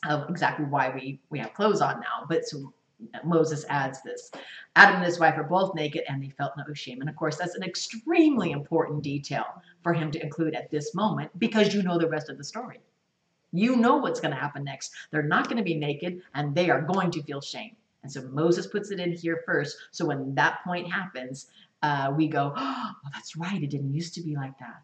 [0.09, 2.25] of exactly why we, we have clothes on now.
[2.29, 2.73] But so
[3.25, 4.31] Moses adds this.
[4.77, 7.01] Adam and his wife are both naked and they felt no shame.
[7.01, 9.45] And of course, that's an extremely important detail
[9.83, 12.81] for him to include at this moment because you know the rest of the story.
[13.53, 14.93] You know what's going to happen next.
[15.11, 17.77] They're not going to be naked and they are going to feel shame.
[18.03, 19.77] And so Moses puts it in here first.
[19.91, 21.47] So when that point happens,
[21.83, 23.63] uh, we go, oh, that's right.
[23.63, 24.83] It didn't used to be like that.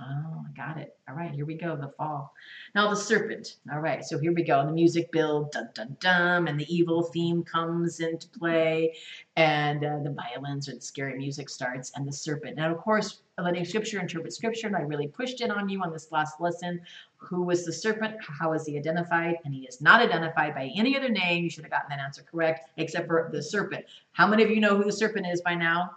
[0.00, 0.96] Oh, I got it.
[1.08, 2.34] All right, here we go, the fall.
[2.74, 3.56] Now the serpent.
[3.72, 4.58] All right, so here we go.
[4.58, 8.96] And the music build, dun dun dun, and the evil theme comes into play,
[9.36, 12.56] and uh, the violins the scary music starts, and the serpent.
[12.56, 15.92] Now, of course, letting scripture interpret scripture, and I really pushed in on you on
[15.92, 16.80] this last lesson.
[17.18, 18.16] Who was the serpent?
[18.20, 19.36] How is he identified?
[19.44, 21.44] And he is not identified by any other name.
[21.44, 23.84] You should have gotten that answer correct, except for the serpent.
[24.12, 25.92] How many of you know who the serpent is by now?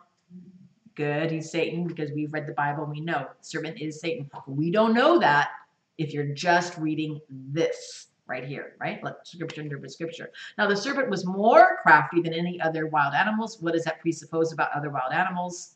[0.97, 4.27] Good, he's Satan because we've read the Bible and we know serpent is Satan.
[4.47, 5.49] We don't know that
[5.99, 9.01] if you're just reading this right here, right?
[9.03, 10.31] Let scripture scripture.
[10.57, 13.59] Now, the serpent was more crafty than any other wild animals.
[13.61, 15.75] What does that presuppose about other wild animals?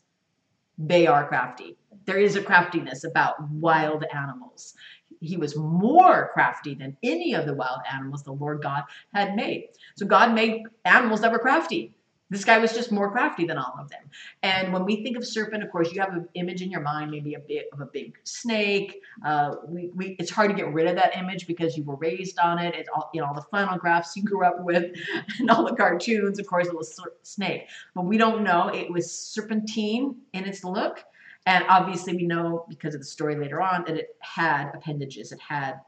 [0.76, 1.76] They are crafty.
[2.04, 4.74] There is a craftiness about wild animals.
[5.20, 8.82] He was more crafty than any of the wild animals the Lord God
[9.14, 9.68] had made.
[9.94, 11.94] So God made animals that were crafty.
[12.32, 14.00] This guy was just more crafty than all of them.
[14.42, 17.10] And when we think of serpent, of course, you have an image in your mind,
[17.10, 19.02] maybe a bit of a big snake.
[19.22, 22.38] Uh, we, we, it's hard to get rid of that image because you were raised
[22.38, 22.74] on it.
[22.74, 24.96] It's all, you know, all the flannel graphs you grew up with
[25.40, 27.68] and all the cartoons, of course, it was snake.
[27.94, 28.68] But we don't know.
[28.68, 31.04] It was serpentine in its look.
[31.44, 35.32] And obviously we know because of the story later on that it had appendages.
[35.32, 35.80] It had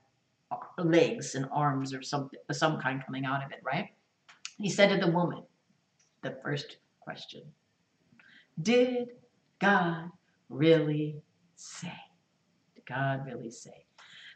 [0.77, 3.89] legs and arms or something, some kind coming out of it, right?
[4.59, 5.43] He said to the woman,
[6.25, 7.43] the first question.
[8.63, 9.11] Did
[9.61, 10.11] God
[10.49, 11.23] really
[11.55, 11.93] say?
[12.75, 13.85] Did God really say?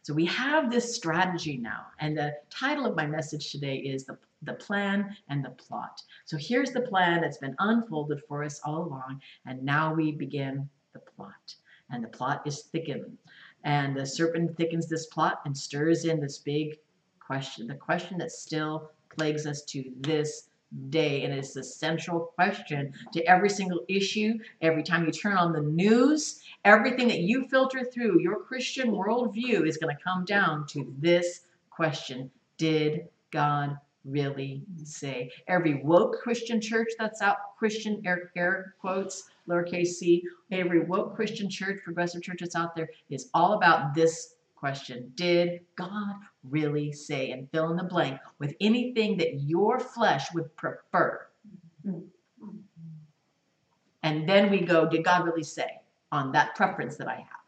[0.02, 4.16] So we have this strategy now, and the title of my message today is the,
[4.42, 6.00] the plan and the plot.
[6.24, 10.68] So here's the plan that's been unfolded for us all along, and now we begin
[10.92, 11.54] the plot.
[11.90, 13.16] And the plot is thickened.
[13.64, 16.78] And the serpent thickens this plot and stirs in this big
[17.18, 20.47] question, the question that still plagues us to this
[20.90, 21.24] day.
[21.24, 24.38] And it's the central question to every single issue.
[24.60, 29.66] Every time you turn on the news, everything that you filter through your Christian worldview
[29.66, 35.30] is going to come down to this question Did God really say?
[35.48, 41.48] Every woke Christian church that's out, Christian air, air quotes, lowercase c, every woke Christian
[41.48, 47.30] church, progressive church that's out there is all about this question Did God really say?
[47.30, 51.26] And fill in the blank with anything that your flesh would prefer.
[54.02, 55.80] And then we go, Did God really say
[56.12, 57.44] on that preference that I have,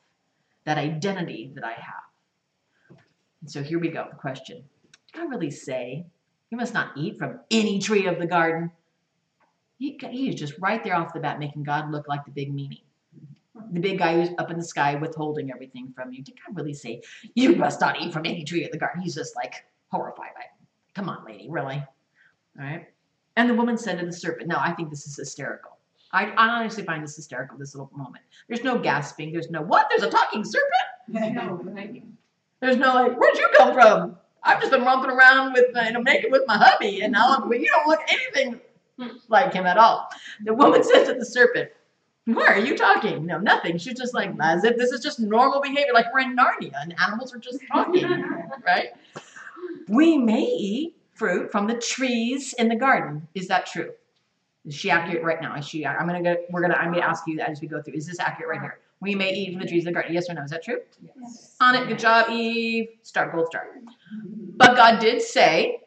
[0.65, 2.99] that identity that I have?
[3.41, 4.07] And so here we go.
[4.11, 4.65] The question
[5.13, 6.07] Did God really say,
[6.51, 8.71] You must not eat from any tree of the garden?
[9.79, 12.83] He, he's just right there off the bat making God look like the big meanie
[13.73, 16.23] the big guy who's up in the sky withholding everything from you.
[16.23, 17.03] Did God really say,
[17.35, 19.03] You must not eat from any tree of the garden?
[19.03, 20.67] He's just like horrified by it.
[20.95, 21.83] Come on, lady, really?
[22.59, 22.87] All right.
[23.37, 25.79] And the woman said to the serpent, Now, I think this is hysterical.
[26.13, 28.25] I, I honestly find this hysterical, this little moment.
[28.49, 29.33] There's no gasping.
[29.33, 29.87] There's no, What?
[29.89, 30.71] There's a talking serpent?
[31.35, 32.05] No, right?
[32.61, 34.17] There's no, like, Where'd you come from?
[34.43, 37.53] I've just been romping around with, you know, naked with my hubby, and now I'm,
[37.53, 38.61] you don't look anything
[39.29, 40.09] like him at all.
[40.45, 41.71] The woman said to the serpent,
[42.27, 43.27] why are you talking?
[43.27, 43.79] No, nothing.
[43.79, 46.95] She's just like, as if this is just normal behavior, like we're in Narnia and
[47.01, 48.05] animals are just talking,
[48.67, 48.89] right?
[49.89, 53.27] We may eat fruit from the trees in the garden.
[53.35, 53.93] Is that true?
[54.67, 55.57] Is she accurate right now?
[55.57, 55.87] Is she?
[55.87, 56.37] I'm gonna go.
[56.51, 56.75] We're gonna.
[56.75, 57.95] I'm gonna ask you as we go through.
[57.95, 58.79] Is this accurate right here?
[59.01, 60.13] We may eat from the trees in the garden.
[60.13, 60.43] Yes or no?
[60.43, 60.81] Is that true?
[61.01, 61.57] Yes.
[61.61, 61.89] On it.
[61.89, 62.89] Good job, Eve.
[63.03, 63.33] Start.
[63.33, 63.69] Gold star.
[64.57, 65.81] But God did say,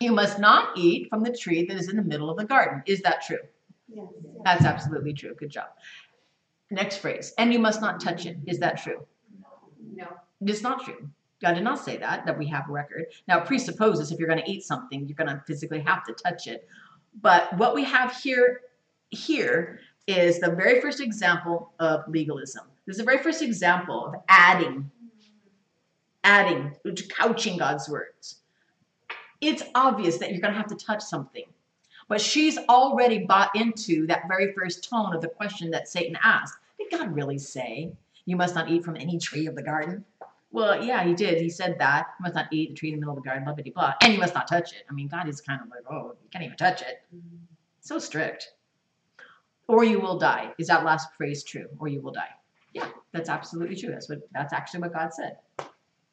[0.00, 2.82] "You must not eat from the tree that is in the middle of the garden."
[2.86, 3.40] Is that true?
[3.88, 4.06] Yes.
[4.44, 5.34] That's absolutely true.
[5.34, 5.68] Good job.
[6.70, 7.32] Next phrase.
[7.38, 8.36] And you must not touch it.
[8.46, 9.06] Is that true?
[9.94, 10.08] No.
[10.40, 11.08] It's not true.
[11.42, 13.06] God did not say that, that we have a record.
[13.28, 16.12] Now, it presupposes if you're going to eat something, you're going to physically have to
[16.14, 16.66] touch it.
[17.20, 18.62] But what we have here,
[19.10, 22.64] here is the very first example of legalism.
[22.86, 24.90] This is the very first example of adding,
[26.24, 26.74] adding,
[27.08, 28.40] couching God's words.
[29.40, 31.44] It's obvious that you're going to have to touch something.
[32.08, 36.54] But she's already bought into that very first tone of the question that Satan asked.
[36.78, 37.92] Did God really say,
[38.24, 40.04] You must not eat from any tree of the garden?
[40.52, 41.40] Well, yeah, he did.
[41.40, 42.06] He said that.
[42.18, 43.94] You must not eat the tree in the middle of the garden, blah, blah, blah.
[44.00, 44.84] And you must not touch it.
[44.88, 47.02] I mean, God is kind of like, Oh, you can't even touch it.
[47.80, 48.52] So strict.
[49.68, 50.52] Or you will die.
[50.58, 51.66] Is that last phrase true?
[51.78, 52.30] Or you will die.
[52.72, 53.90] Yeah, that's absolutely true.
[53.90, 55.38] That's what that's actually what God said.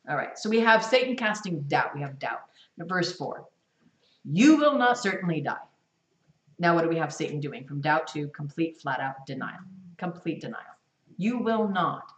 [0.10, 0.38] All right.
[0.38, 1.95] So we have Satan casting doubt.
[1.95, 2.41] We have doubt.
[2.77, 3.45] Verse 4.
[4.25, 5.58] You will not certainly die.
[6.63, 7.67] Now, what do we have Satan doing?
[7.67, 9.60] From doubt to complete, flat out denial.
[9.97, 10.78] Complete denial.
[11.17, 12.13] You will not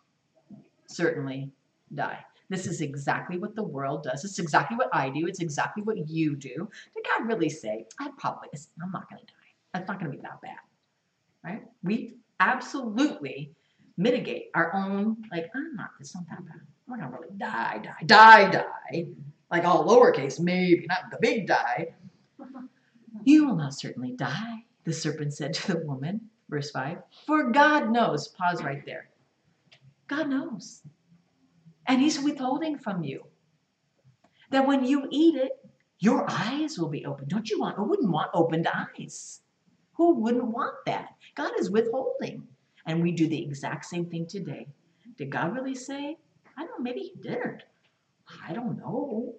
[0.86, 1.50] certainly
[1.96, 2.20] die.
[2.50, 4.24] This is exactly what the world does.
[4.24, 5.26] It's exactly what I do.
[5.26, 6.70] It's exactly what you do.
[6.94, 8.50] Did God really say, I probably,
[8.84, 9.80] I'm not going to die?
[9.80, 10.60] It's not going to be that bad.
[11.44, 11.64] Right?
[11.82, 13.52] We absolutely
[13.98, 16.62] mitigate our own, like, I'm not, it's not that bad.
[16.88, 19.08] I'm not going to really die, die, die, die.
[19.50, 21.96] Like all lowercase, maybe, not the big die.
[23.24, 26.22] You will not certainly die, the serpent said to the woman.
[26.50, 26.98] Verse 5.
[27.26, 29.10] For God knows, pause right there.
[30.08, 30.84] God knows.
[31.88, 33.26] And He's withholding from you
[34.52, 35.52] that when you eat it,
[36.00, 37.28] your eyes will be open.
[37.28, 39.42] Don't you want, who wouldn't want opened eyes?
[39.94, 41.10] Who wouldn't want that?
[41.36, 42.44] God is withholding.
[42.86, 44.68] And we do the exact same thing today.
[45.18, 46.18] Did God really say?
[46.58, 47.64] I don't know, maybe He didn't.
[48.48, 49.36] I don't know.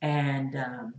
[0.00, 0.94] And um,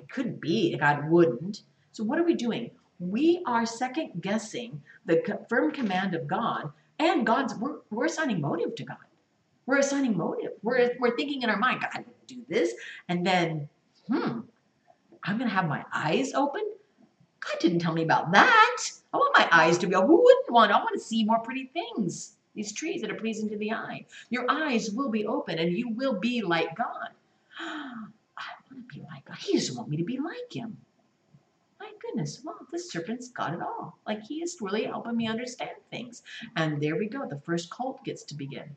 [0.00, 1.62] it couldn't be God wouldn't.
[1.92, 2.70] So what are we doing?
[2.98, 8.74] We are second guessing the firm command of God and God's, we're, we're assigning motive
[8.76, 8.98] to God.
[9.66, 10.52] We're assigning motive.
[10.62, 12.74] We're, we're thinking in our mind, God do this.
[13.08, 13.68] And then,
[14.06, 14.40] hmm,
[15.24, 16.62] I'm going to have my eyes open.
[17.40, 18.76] God didn't tell me about that.
[19.12, 20.08] I want my eyes to be open.
[20.08, 20.72] Who wouldn't want?
[20.72, 22.36] I want to see more pretty things.
[22.54, 24.04] These trees that are pleasing to the eye.
[24.28, 27.08] Your eyes will be open and you will be like God.
[28.70, 29.36] Want to be like God.
[29.38, 30.76] He doesn't want me to be like him.
[31.80, 33.98] My goodness, well, this serpent's got it all.
[34.06, 36.22] Like he is really helping me understand things.
[36.56, 37.26] And there we go.
[37.28, 38.76] The first cult gets to begin.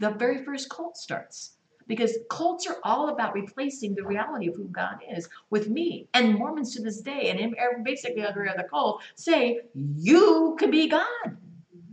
[0.00, 1.52] The very first cult starts.
[1.86, 6.08] Because cults are all about replacing the reality of who God is with me.
[6.14, 11.36] And Mormons to this day, and basically every other cult, say, you can be God.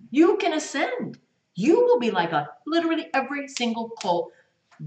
[0.10, 1.20] You can ascend.
[1.54, 2.48] You will be like God.
[2.66, 4.32] Literally every single cult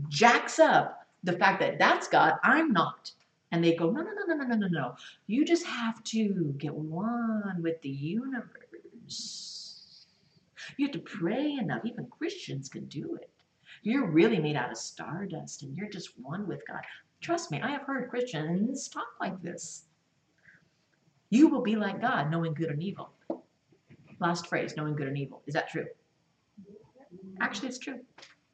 [0.08, 3.12] jacks up the fact that that's God, I'm not.
[3.52, 4.94] And they go, no, no, no, no, no, no, no,
[5.26, 8.46] You just have to get one with the universe.
[10.76, 11.84] You have to pray enough.
[11.84, 13.30] Even Christians can do it.
[13.82, 16.82] You're really made out of stardust and you're just one with God.
[17.20, 19.84] Trust me, I have heard Christians talk like this.
[21.30, 23.10] You will be like God, knowing good and evil.
[24.20, 25.42] Last phrase, knowing good and evil.
[25.46, 25.86] Is that true?
[27.40, 28.00] Actually, it's true.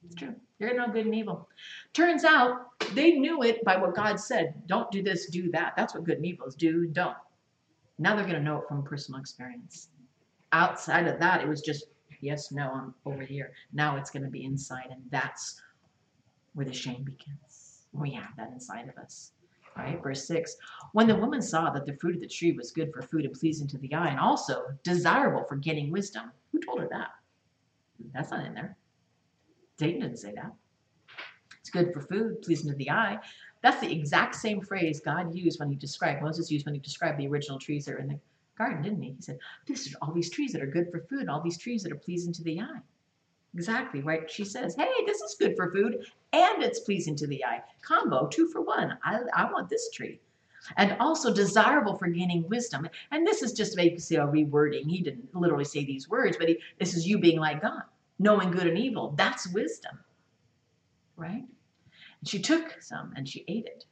[0.06, 0.34] It's true.
[0.62, 1.48] To know good and evil.
[1.92, 4.54] Turns out they knew it by what God said.
[4.66, 5.74] Don't do this, do that.
[5.76, 6.54] That's what good and evil is.
[6.54, 7.16] Do, don't.
[7.98, 9.88] Now they're going to know it from personal experience.
[10.52, 11.86] Outside of that, it was just
[12.22, 13.52] yes, no, I'm over here.
[13.72, 15.60] Now it's going to be inside, and that's
[16.54, 17.86] where the shame begins.
[17.92, 19.32] We have that inside of us.
[19.76, 20.02] Right?
[20.02, 20.56] Verse 6
[20.92, 23.34] When the woman saw that the fruit of the tree was good for food and
[23.34, 27.08] pleasing to the eye, and also desirable for getting wisdom, who told her that?
[28.14, 28.76] That's not in there.
[29.78, 30.52] Satan didn't say that.
[31.60, 33.18] It's good for food, pleasing to the eye.
[33.62, 37.18] That's the exact same phrase God used when he described, Moses used when he described
[37.18, 38.18] the original trees that are in the
[38.58, 39.12] garden, didn't he?
[39.12, 41.82] He said, This are all these trees that are good for food, all these trees
[41.82, 42.80] that are pleasing to the eye.
[43.54, 44.30] Exactly, right?
[44.30, 47.60] She says, Hey, this is good for food and it's pleasing to the eye.
[47.82, 48.98] Combo, two for one.
[49.04, 50.20] I, I want this tree.
[50.76, 52.88] And also desirable for gaining wisdom.
[53.10, 54.88] And this is just basically a rewording.
[54.88, 57.82] He didn't literally say these words, but he, this is you being like God,
[58.22, 59.14] knowing good and evil.
[59.16, 59.98] That's wisdom,
[61.16, 61.44] right?
[62.20, 63.84] And she took some and she ate it.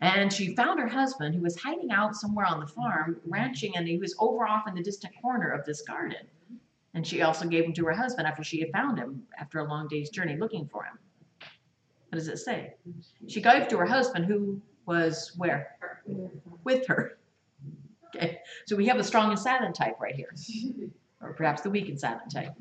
[0.00, 3.86] And she found her husband who was hiding out somewhere on the farm, ranching, and
[3.86, 6.26] he was over off in the distant corner of this garden.
[6.94, 9.68] And she also gave him to her husband after she had found him after a
[9.68, 10.98] long day's journey looking for him.
[12.08, 12.74] What does it say?
[13.26, 15.76] She gave to her husband who was where?
[16.64, 17.18] With her.
[18.16, 20.34] Okay, so we have the strong and silent type right here,
[21.20, 22.54] or perhaps the weak and silent type.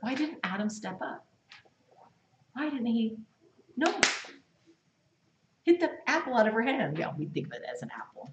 [0.00, 1.26] Why didn't Adam step up?
[2.54, 3.16] Why didn't he?
[3.76, 3.94] No,
[5.62, 6.98] hit the apple out of her hand.
[6.98, 8.32] Yeah, we think of it as an apple.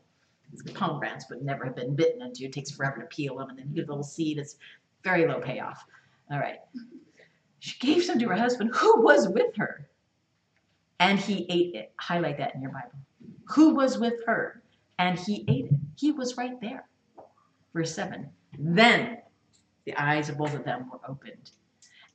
[0.54, 2.46] It's pomegranates would never have been bitten into.
[2.46, 4.38] It takes forever to peel them, and then you get a little seed.
[4.38, 4.56] It's
[5.04, 5.86] very low payoff.
[6.32, 6.60] All right.
[7.60, 9.88] She gave some to her husband who was with her,
[11.00, 11.94] and he ate it.
[11.98, 12.92] Highlight that in your Bible.
[13.50, 14.64] Who was with her,
[14.98, 15.78] and he ate it.
[15.96, 16.86] He was right there.
[17.74, 18.30] Verse 7.
[18.58, 19.18] Then
[19.86, 21.52] the eyes of both of them were opened,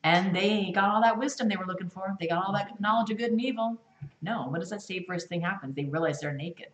[0.04, 2.16] and they got all that wisdom they were looking for.
[2.20, 3.78] They got all that knowledge of good and evil
[4.22, 4.46] no.
[4.48, 5.74] What does that say first thing happens?
[5.74, 6.68] They realize they're naked.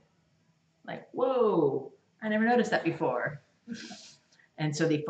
[0.87, 1.93] Like, whoa,
[2.23, 3.41] I never noticed that before.
[4.59, 5.05] And so they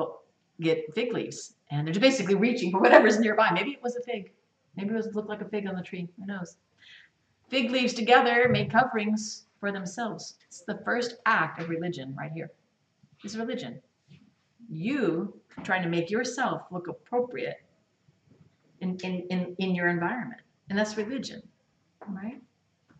[0.60, 3.50] get fig leaves and they're just basically reaching for whatever's nearby.
[3.52, 4.32] Maybe it was a fig.
[4.76, 6.08] Maybe it was looked like a fig on the tree.
[6.18, 6.56] Who knows?
[7.48, 10.34] Fig leaves together make coverings for themselves.
[10.48, 12.50] It's the first act of religion right here.
[13.22, 13.80] It's religion.
[14.70, 17.62] You trying to make yourself look appropriate
[18.80, 20.42] in, in, in, in your environment.
[20.68, 21.42] And that's religion
[22.08, 22.40] right?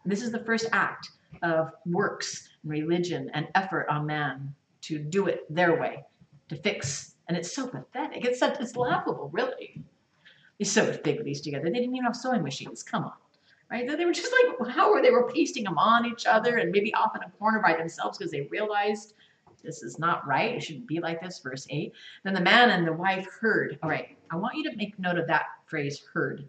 [0.04, 1.10] This is the first act
[1.42, 6.04] of works, religion, and effort on man to do it their way,
[6.48, 7.14] to fix.
[7.28, 8.24] And it's so pathetic.
[8.24, 9.82] It's, it's laughable, really.
[10.58, 11.64] They sewed fig leaves together.
[11.64, 12.82] They didn't even have sewing machines.
[12.82, 13.12] Come on.
[13.68, 13.86] Right?
[13.86, 16.94] They were just like, how were they were pasting them on each other and maybe
[16.94, 19.14] off in a corner by themselves because they realized
[19.66, 20.54] this is not right.
[20.54, 21.40] It shouldn't be like this.
[21.40, 21.92] Verse 8.
[22.24, 23.78] Then the man and the wife heard.
[23.82, 26.48] All right, I want you to make note of that phrase, heard.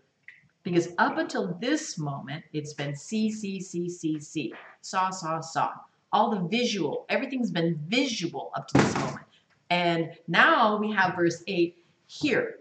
[0.64, 5.72] Because up until this moment, it's been see, see, see, see, see, saw, saw, saw.
[6.12, 9.26] All the visual, everything's been visual up to this moment.
[9.70, 12.56] And now we have verse 8 here.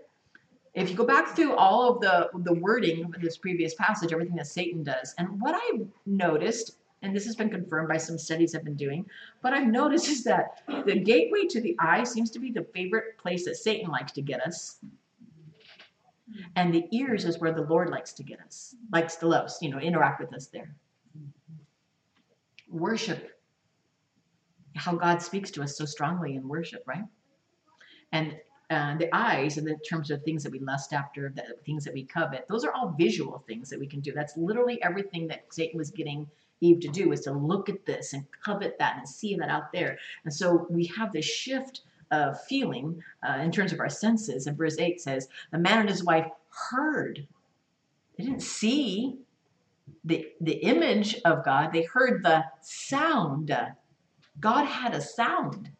[0.74, 4.36] If you go back through all of the, the wording of this previous passage, everything
[4.36, 8.54] that Satan does, and what I've noticed, and this has been confirmed by some studies
[8.54, 9.06] I've been doing,
[9.42, 13.18] but I've noticed is that the gateway to the eye seems to be the favorite
[13.18, 14.78] place that Satan likes to get us.
[16.56, 19.62] And the ears is where the Lord likes to get us, likes to love us,
[19.62, 20.74] you know, interact with us there.
[22.68, 23.30] Worship,
[24.74, 27.04] how God speaks to us so strongly in worship, right?
[28.12, 28.36] And
[28.70, 31.94] uh, the eyes, in the terms of things that we lust after, the things that
[31.94, 34.12] we covet, those are all visual things that we can do.
[34.12, 36.26] That's literally everything that Satan was getting
[36.60, 39.72] Eve to do is to look at this and covet that and see that out
[39.72, 39.98] there.
[40.24, 44.46] And so we have this shift of feeling uh, in terms of our senses.
[44.46, 46.26] And verse 8 says, The man and his wife
[46.70, 47.26] heard.
[48.16, 49.18] They didn't see
[50.04, 53.56] the, the image of God, they heard the sound.
[54.40, 55.70] God had a sound.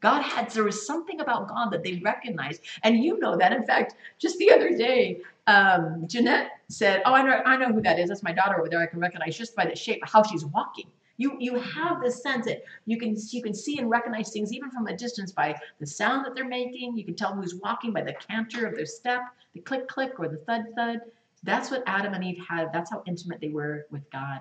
[0.00, 2.60] God had, there was something about God that they recognized.
[2.82, 3.52] And you know that.
[3.52, 7.82] In fact, just the other day, um, Jeanette said, Oh, I know, I know who
[7.82, 8.08] that is.
[8.08, 8.80] That's my daughter over there.
[8.80, 10.86] I can recognize just by the shape, how she's walking.
[11.16, 14.70] You you have this sense that you can you can see and recognize things even
[14.70, 16.96] from a distance by the sound that they're making.
[16.96, 19.22] You can tell who's walking by the canter of their step,
[19.52, 21.00] the click click or the thud thud.
[21.44, 22.72] That's what Adam and Eve had.
[22.72, 24.40] That's how intimate they were with God.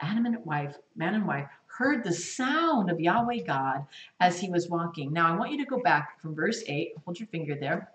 [0.00, 3.84] Adam and wife, man and wife, heard the sound of Yahweh God
[4.20, 5.12] as he was walking.
[5.12, 6.94] Now I want you to go back from verse 8.
[7.04, 7.90] Hold your finger there.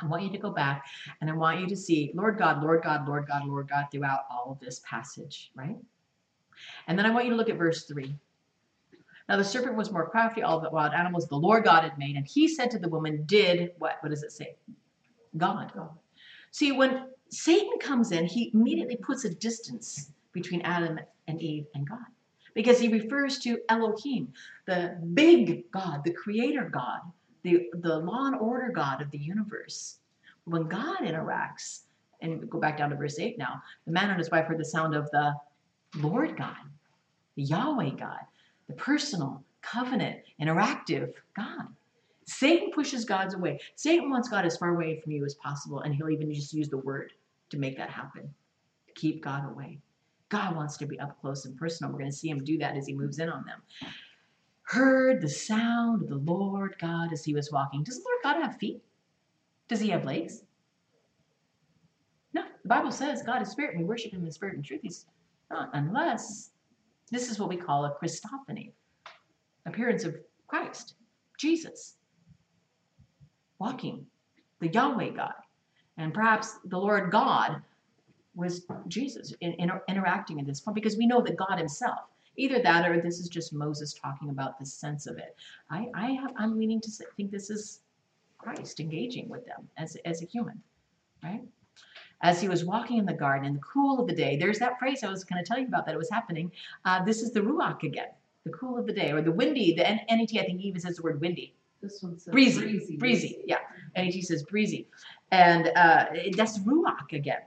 [0.00, 0.84] I want you to go back
[1.20, 4.20] and I want you to see Lord God, Lord God, Lord God, Lord God throughout
[4.30, 5.76] all of this passage, right?
[6.86, 8.14] And then I want you to look at verse 3.
[9.28, 12.16] Now the serpent was more crafty, all the wild animals the Lord God had made,
[12.16, 13.98] and he said to the woman, Did what?
[14.00, 14.56] What does it say?
[15.36, 15.72] God.
[15.74, 15.90] God.
[16.50, 20.98] See, when Satan comes in, he immediately puts a distance between Adam
[21.28, 21.98] and Eve and God.
[22.54, 24.32] Because he refers to Elohim,
[24.66, 27.00] the big God, the creator God,
[27.42, 29.98] the, the law and order God of the universe.
[30.44, 31.82] When God interacts,
[32.22, 34.64] and go back down to verse 8 now, the man and his wife heard the
[34.64, 35.34] sound of the
[35.96, 36.56] Lord God,
[37.36, 38.20] the Yahweh God,
[38.66, 41.66] the personal, covenant, interactive God.
[42.26, 43.58] Satan pushes God's away.
[43.74, 46.68] Satan wants God as far away from you as possible, and he'll even just use
[46.68, 47.12] the word
[47.48, 48.32] to make that happen,
[48.86, 49.78] to keep God away.
[50.28, 51.92] God wants to be up close and personal.
[51.92, 53.60] We're going to see him do that as he moves in on them.
[54.70, 57.82] Heard the sound of the Lord God as he was walking.
[57.82, 58.80] Does the Lord God have feet?
[59.66, 60.44] Does he have legs?
[62.34, 64.82] No, the Bible says God is spirit and we worship him in spirit and truth.
[64.84, 65.06] He's
[65.50, 66.50] not, unless
[67.10, 68.70] this is what we call a Christophany,
[69.66, 70.14] appearance of
[70.46, 70.94] Christ,
[71.36, 71.96] Jesus,
[73.58, 74.06] walking,
[74.60, 75.34] the Yahweh God.
[75.96, 77.60] And perhaps the Lord God
[78.36, 82.60] was Jesus in, in, interacting in this point because we know that God Himself, either
[82.62, 85.36] that or this is just Moses talking about the sense of it.
[85.70, 87.80] I, I have, I'm leaning to think this is
[88.38, 90.60] Christ engaging with them as, as a human,
[91.22, 91.42] right?
[92.22, 94.78] As he was walking in the garden in the cool of the day, there's that
[94.78, 96.50] phrase I was going to tell you about that it was happening.
[96.84, 98.08] Uh, this is the ruach again,
[98.44, 99.74] the cool of the day, or the windy.
[99.74, 101.54] The N- NET, I think, even says the word windy.
[101.82, 102.96] This one says Breezy, breezy.
[102.98, 103.60] breezy, yeah.
[103.96, 104.86] NET says breezy,
[105.30, 106.06] and uh,
[106.36, 107.40] that's ruach again.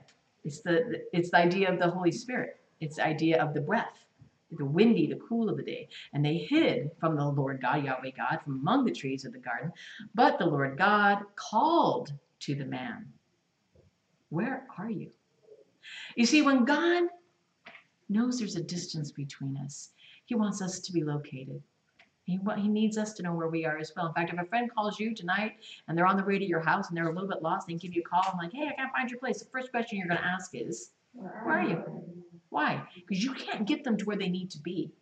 [0.44, 2.58] It's the it's the idea of the Holy Spirit.
[2.80, 4.03] It's the idea of the breath,
[4.50, 5.88] the windy, the cool of the day.
[6.12, 9.38] And they hid from the Lord God, Yahweh God, from among the trees of the
[9.38, 9.72] garden.
[10.14, 13.12] But the Lord God called to the man,
[14.28, 15.10] "Where are you?"
[16.16, 17.04] You see, when God
[18.08, 19.90] knows there's a distance between us,
[20.26, 21.62] He wants us to be located.
[22.24, 24.06] He, he needs us to know where we are as well.
[24.06, 26.60] In fact, if a friend calls you tonight and they're on the way to your
[26.60, 28.66] house and they're a little bit lost, they give you a call and like, hey,
[28.66, 29.40] I can't find your place.
[29.40, 31.82] The first question you're going to ask is, where are you?
[32.50, 32.82] Why?
[32.94, 34.92] Because you can't get them to where they need to be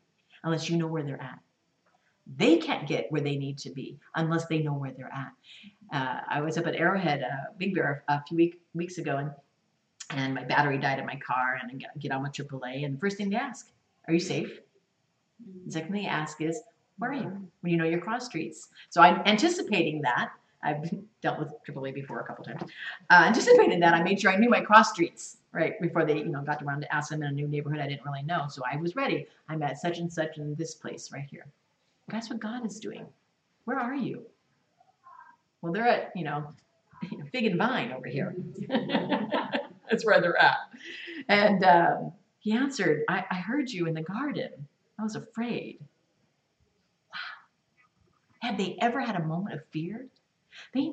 [0.45, 1.39] unless you know where they're at.
[2.37, 5.33] They can't get where they need to be unless they know where they're at.
[5.93, 9.31] Uh, I was up at Arrowhead, uh, Big Bear, a few week, weeks ago, and
[10.11, 12.95] and my battery died in my car, and I get, get on with AAA, and
[12.95, 13.71] the first thing they ask,
[14.07, 14.61] "Are you safe?"
[15.67, 16.61] The second thing they ask is,
[16.99, 18.69] "Where are you?" When you know your cross streets.
[18.91, 20.33] So I'm anticipating that.
[20.63, 20.91] I've
[21.23, 22.63] dealt with AAA before a couple times.
[23.11, 26.29] Uh, anticipating that, I made sure I knew my cross streets right before they, you
[26.31, 28.47] know, got around to ask them in a new neighborhood I didn't really know.
[28.49, 29.27] So I was ready.
[29.49, 31.47] I'm at such and such in this place right here.
[32.09, 33.07] That's what God is doing.
[33.65, 34.23] Where are you?
[35.61, 36.53] Well, they're at, you know,
[37.33, 38.35] Fig and Vine over here.
[39.91, 40.57] That's where they're at.
[41.29, 44.51] And um, he answered, I, I heard you in the garden.
[44.99, 45.79] I was afraid.
[47.13, 48.49] Wow.
[48.49, 50.07] Had they ever had a moment of fear?
[50.75, 50.93] They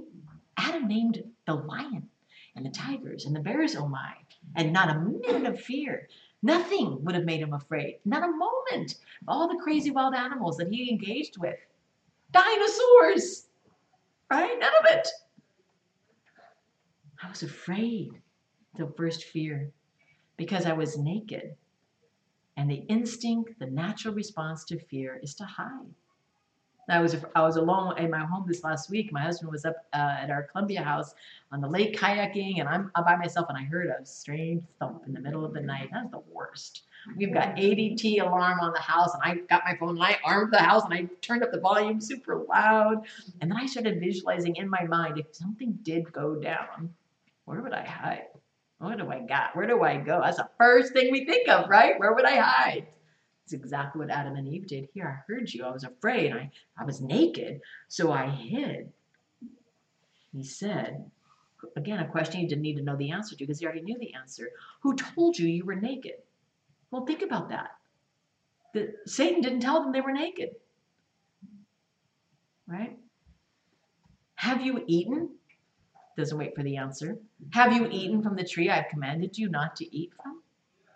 [0.58, 2.10] Adam named the lion
[2.56, 4.14] and the tigers and the bears, oh my,
[4.56, 6.08] and not a minute of fear.
[6.42, 8.00] Nothing would have made him afraid.
[8.06, 8.94] Not a moment.
[8.94, 11.58] of All the crazy wild animals that he engaged with.
[12.32, 13.48] Dinosaurs.
[14.30, 14.58] Right?
[14.60, 15.08] None of it.
[17.22, 18.22] I was afraid.
[18.78, 19.72] The first fear.
[20.38, 21.56] Because I was naked.
[22.56, 25.94] And the instinct, the natural response to fear is to hide.
[26.92, 29.12] I was I was alone in my home this last week.
[29.12, 31.14] My husband was up uh, at our Columbia house
[31.52, 35.14] on the lake kayaking, and I'm by myself, and I heard a strange thump in
[35.14, 35.90] the middle of the night.
[35.92, 36.84] That's the worst.
[37.16, 40.54] We've got ADT alarm on the house, and I got my phone and I armed
[40.54, 43.06] the house and I turned up the volume super loud.
[43.42, 46.94] And then I started visualizing in my mind if something did go down,
[47.46, 48.26] where would I hide?
[48.80, 49.56] What do I got?
[49.56, 50.22] Where do I go?
[50.24, 52.00] That's the first thing we think of, right?
[52.00, 52.88] Where would I hide?
[53.50, 54.90] It's exactly what Adam and Eve did.
[54.94, 55.66] Here, I heard you.
[55.66, 56.34] I was afraid.
[56.34, 58.92] I, I was naked, so I hid.
[60.32, 61.10] He said,
[61.76, 63.98] again, a question you didn't need to know the answer to because he already knew
[63.98, 64.52] the answer.
[64.82, 66.18] Who told you you were naked?
[66.92, 67.72] Well, think about that.
[68.76, 70.50] The, Satan didn't tell them they were naked.
[72.68, 73.00] Right?
[74.36, 75.32] Have you eaten?
[76.16, 77.18] Doesn't wait for the answer.
[77.54, 80.44] Have you eaten from the tree I've commanded you not to eat from?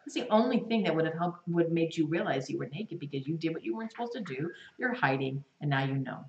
[0.06, 2.68] It's the only thing that would have helped would have made you realize you were
[2.68, 4.50] naked because you did what you weren't supposed to do.
[4.78, 6.26] You're hiding, and now you know.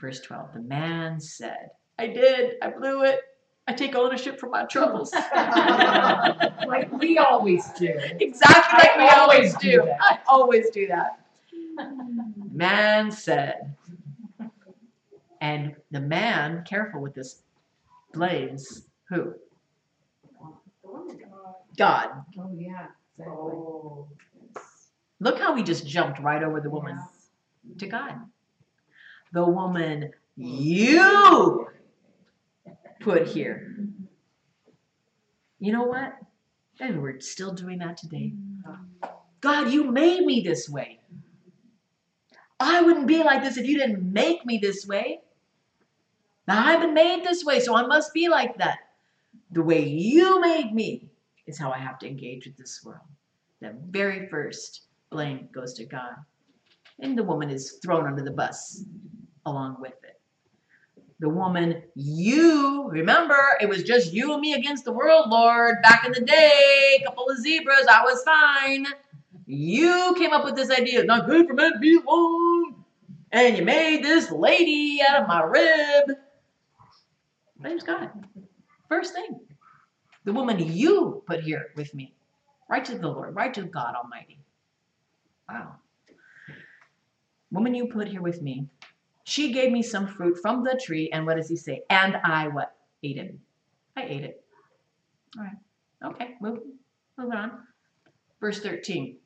[0.00, 3.20] Verse 12 The man said, I did, I blew it.
[3.68, 5.14] I take ownership for my troubles.
[6.66, 7.92] Like we always do.
[8.20, 9.82] exactly like we always always do.
[9.82, 9.90] do.
[10.00, 11.20] I always do that.
[12.52, 13.74] Man said,
[15.40, 17.42] and the man, careful with this,
[18.12, 19.34] blames who?
[21.76, 22.08] God.
[22.38, 22.86] Oh, yeah.
[23.18, 23.34] Exactly.
[23.34, 24.08] Oh,
[25.22, 26.98] Look how we just jumped right over the woman
[27.78, 28.16] to God.
[29.32, 31.68] The woman you
[32.98, 33.76] put here.
[35.60, 36.14] You know what?
[36.80, 38.32] And we're still doing that today.
[39.40, 40.98] God, you made me this way.
[42.58, 45.20] I wouldn't be like this if you didn't make me this way.
[46.48, 48.78] Now I've been made this way, so I must be like that.
[49.52, 51.11] The way you made me
[51.46, 53.06] is how I have to engage with this world.
[53.60, 56.14] The very first blame goes to God.
[57.00, 58.84] And the woman is thrown under the bus
[59.46, 60.20] along with it.
[61.20, 65.76] The woman, you, remember, it was just you and me against the world, Lord.
[65.82, 68.86] Back in the day, a couple of zebras, I was fine.
[69.46, 72.84] You came up with this idea, it's not good for men to be alone.
[73.30, 76.16] And you made this lady out of my rib.
[77.60, 78.10] Blames God.
[78.88, 79.40] First thing.
[80.24, 82.14] The woman you put here with me.
[82.68, 84.38] Right to the Lord, right to God Almighty.
[85.48, 85.74] Wow.
[87.50, 88.66] Woman you put here with me.
[89.24, 91.82] She gave me some fruit from the tree, and what does he say?
[91.90, 92.76] And I what?
[93.02, 93.36] Ate it.
[93.96, 94.44] I ate it.
[95.36, 95.56] All right.
[96.04, 96.60] Okay, move,
[97.18, 97.58] moving on.
[98.40, 99.16] Verse 13.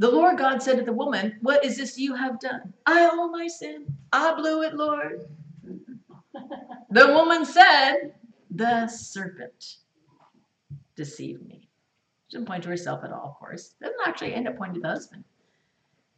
[0.00, 2.72] The Lord God said to the woman, What is this you have done?
[2.86, 3.86] I owe my sin.
[4.12, 5.22] I blew it, Lord.
[6.90, 8.14] the woman said,
[8.50, 9.76] The serpent
[10.96, 11.68] deceived me.
[12.28, 13.74] She didn't point to herself at all, of course.
[13.80, 15.24] Doesn't actually end up pointing to the husband.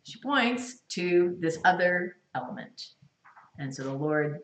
[0.02, 2.88] She points to this other element.
[3.58, 4.40] And so the Lord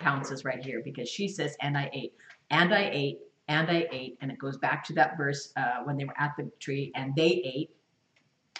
[0.00, 2.14] pounces right here because she says, And I ate,
[2.50, 3.18] and I ate,
[3.48, 4.16] and I ate.
[4.20, 7.14] And it goes back to that verse uh, when they were at the tree and
[7.16, 7.70] they ate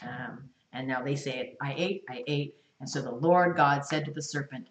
[0.02, 2.54] um, and now they say it, I ate, I ate.
[2.80, 4.66] And so the Lord God said to the serpent,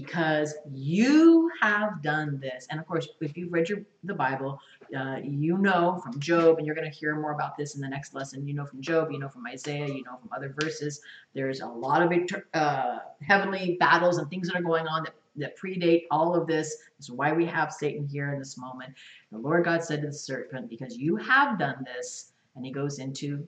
[0.00, 2.66] because you have done this.
[2.70, 4.58] And of course, if you've read your, the Bible,
[4.96, 7.88] uh, you know from Job, and you're going to hear more about this in the
[7.88, 8.48] next lesson.
[8.48, 11.02] You know from Job, you know from Isaiah, you know from other verses.
[11.34, 12.10] There's a lot of
[12.54, 16.68] uh, heavenly battles and things that are going on that, that predate all of this.
[16.96, 18.94] This is why we have Satan here in this moment.
[19.30, 22.98] The Lord God said to the serpent, because you have done this, and he goes
[22.98, 23.46] into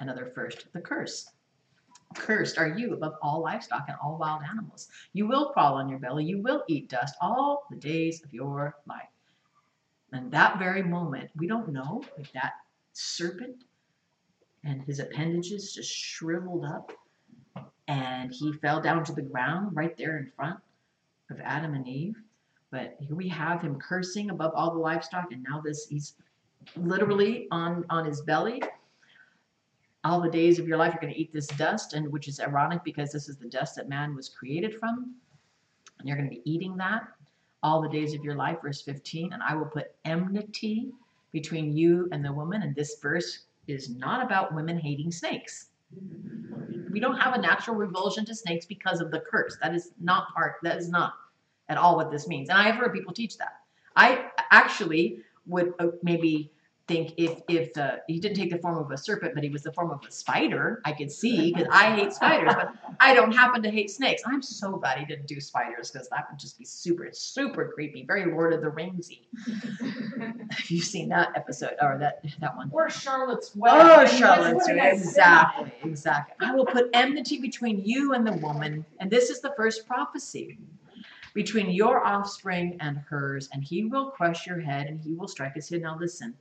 [0.00, 1.30] another first, the curse.
[2.14, 4.88] Cursed are you above all livestock and all wild animals.
[5.12, 8.76] You will crawl on your belly, you will eat dust all the days of your
[8.86, 9.08] life.
[10.12, 12.52] And that very moment, we don't know if that
[12.92, 13.64] serpent
[14.62, 16.92] and his appendages just shriveled up
[17.88, 20.58] and he fell down to the ground right there in front
[21.30, 22.16] of Adam and Eve.
[22.70, 26.14] But here we have him cursing above all the livestock, and now this he's
[26.76, 28.62] literally on on his belly
[30.04, 32.40] all the days of your life you're going to eat this dust and which is
[32.40, 35.14] ironic because this is the dust that man was created from
[35.98, 37.02] and you're going to be eating that
[37.62, 40.90] all the days of your life verse 15 and i will put enmity
[41.32, 45.68] between you and the woman and this verse is not about women hating snakes.
[46.90, 49.56] We don't have a natural revulsion to snakes because of the curse.
[49.62, 51.14] That is not part that is not
[51.68, 53.60] at all what this means and i have heard people teach that.
[53.96, 56.52] I actually would uh, maybe
[56.86, 59.62] think if if uh, he didn't take the form of a serpent, but he was
[59.62, 63.32] the form of a spider, I could see because I hate spiders, but I don't
[63.32, 64.22] happen to hate snakes.
[64.26, 68.04] I'm so glad he didn't do spiders because that would just be super super creepy,
[68.04, 69.20] very Lord of the Ringsy.
[70.50, 72.70] Have you seen that episode or that that one?
[72.72, 73.72] Or Charlotte's Web.
[73.74, 74.94] Oh, Charlotte's Web.
[74.94, 76.46] Exactly, exactly.
[76.46, 80.58] I will put enmity between you and the woman, and this is the first prophecy
[81.34, 85.54] between your offspring and hers, and he will crush your head and he will strike
[85.54, 85.82] his head.
[85.82, 86.32] Now listen,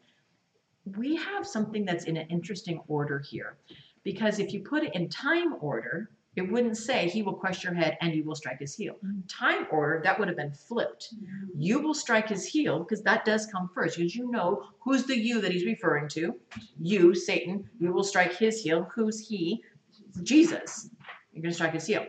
[0.98, 3.58] we have something that's in an interesting order here.
[4.04, 7.74] Because if you put it in time order, it wouldn't say he will crush your
[7.74, 8.96] head and you will strike his heel.
[8.96, 9.20] Mm-hmm.
[9.28, 11.14] Time order, that would have been flipped.
[11.16, 11.62] Mm-hmm.
[11.62, 15.18] You will strike his heel because that does come first because you know who's the
[15.18, 16.36] you that he's referring to.
[16.80, 18.90] You, Satan, you will strike his heel.
[18.96, 19.64] Who's he?
[20.24, 20.90] Jesus.
[21.32, 22.06] You're going to strike his heel.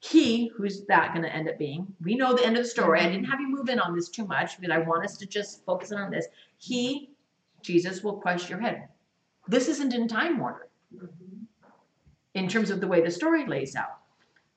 [0.00, 1.86] He, who's that going to end up being?
[2.02, 3.00] We know the end of the story.
[3.00, 5.26] I didn't have you move in on this too much because I want us to
[5.26, 6.26] just focus in on this.
[6.58, 7.10] He
[7.66, 8.88] Jesus will crush your head.
[9.48, 11.44] This isn't in time order mm-hmm.
[12.34, 13.98] in terms of the way the story lays out.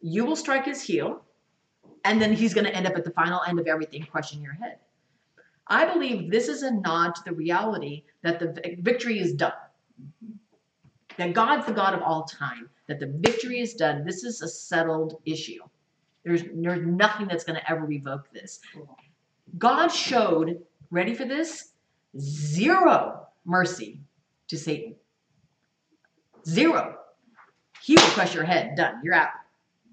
[0.02, 1.24] You will strike his heel,
[2.06, 4.54] and then he's going to end up at the final end of everything, crushing your
[4.54, 4.78] head.
[5.68, 9.52] I believe this is a nod to the reality that the victory is done.
[10.02, 10.36] Mm-hmm.
[11.18, 14.06] That God's the God of all time, that the victory is done.
[14.06, 15.60] This is a settled issue.
[16.24, 18.60] There's, there's nothing that's going to ever revoke this.
[19.58, 21.74] God showed, ready for this?
[22.18, 24.00] Zero mercy
[24.48, 24.96] to Satan.
[26.48, 26.98] Zero.
[27.82, 28.76] He will crush your head.
[28.76, 29.02] Done.
[29.04, 29.30] You're out.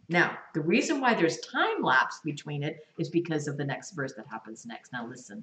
[0.09, 4.13] Now, the reason why there's time lapse between it is because of the next verse
[4.15, 4.93] that happens next.
[4.93, 5.43] Now, listen.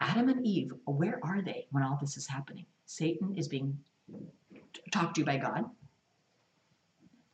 [0.00, 2.66] Adam and Eve, where are they when all this is happening?
[2.86, 3.78] Satan is being
[4.90, 5.64] talked to by God.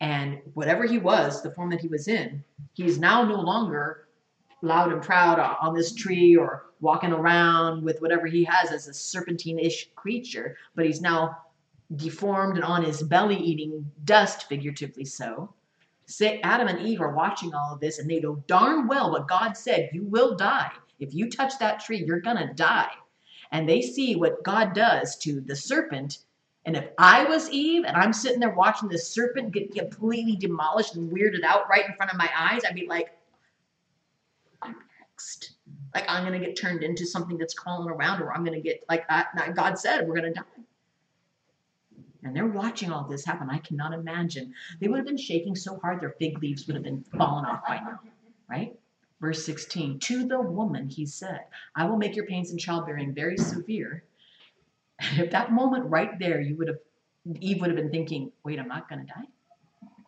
[0.01, 2.45] And whatever he was, the form that he was in,
[2.75, 4.08] he's now no longer
[4.63, 8.95] loud and proud on this tree or walking around with whatever he has as a
[8.95, 11.37] serpentine-ish creature, but he's now
[11.97, 15.55] deformed and on his belly eating dust, figuratively so.
[16.07, 19.29] Say, Adam and Eve are watching all of this and they know darn well what
[19.29, 20.71] God said, you will die.
[20.99, 22.91] If you touch that tree, you're gonna die.
[23.53, 26.19] And they see what God does to the serpent.
[26.67, 30.97] And if I was Eve and I'm sitting there watching the serpent get completely demolished
[30.97, 33.11] and weirded out right in front of my eyes, I'd be like,
[35.19, 35.55] next.
[35.95, 39.07] Like I'm gonna get turned into something that's crawling around, or I'm gonna get like
[39.55, 40.43] God said, we're gonna die.
[42.23, 43.49] And they're watching all this happen.
[43.51, 44.53] I cannot imagine.
[44.81, 47.67] They would have been shaking so hard their fig leaves would have been falling off
[47.67, 48.01] by now,
[48.51, 48.79] right?
[49.21, 51.45] Verse 16, to the woman he said,
[51.75, 54.05] I will make your pains in childbearing very severe.
[55.01, 56.79] And at that moment right there, you would have,
[57.41, 59.27] Eve would have been thinking, wait, I'm not going to die?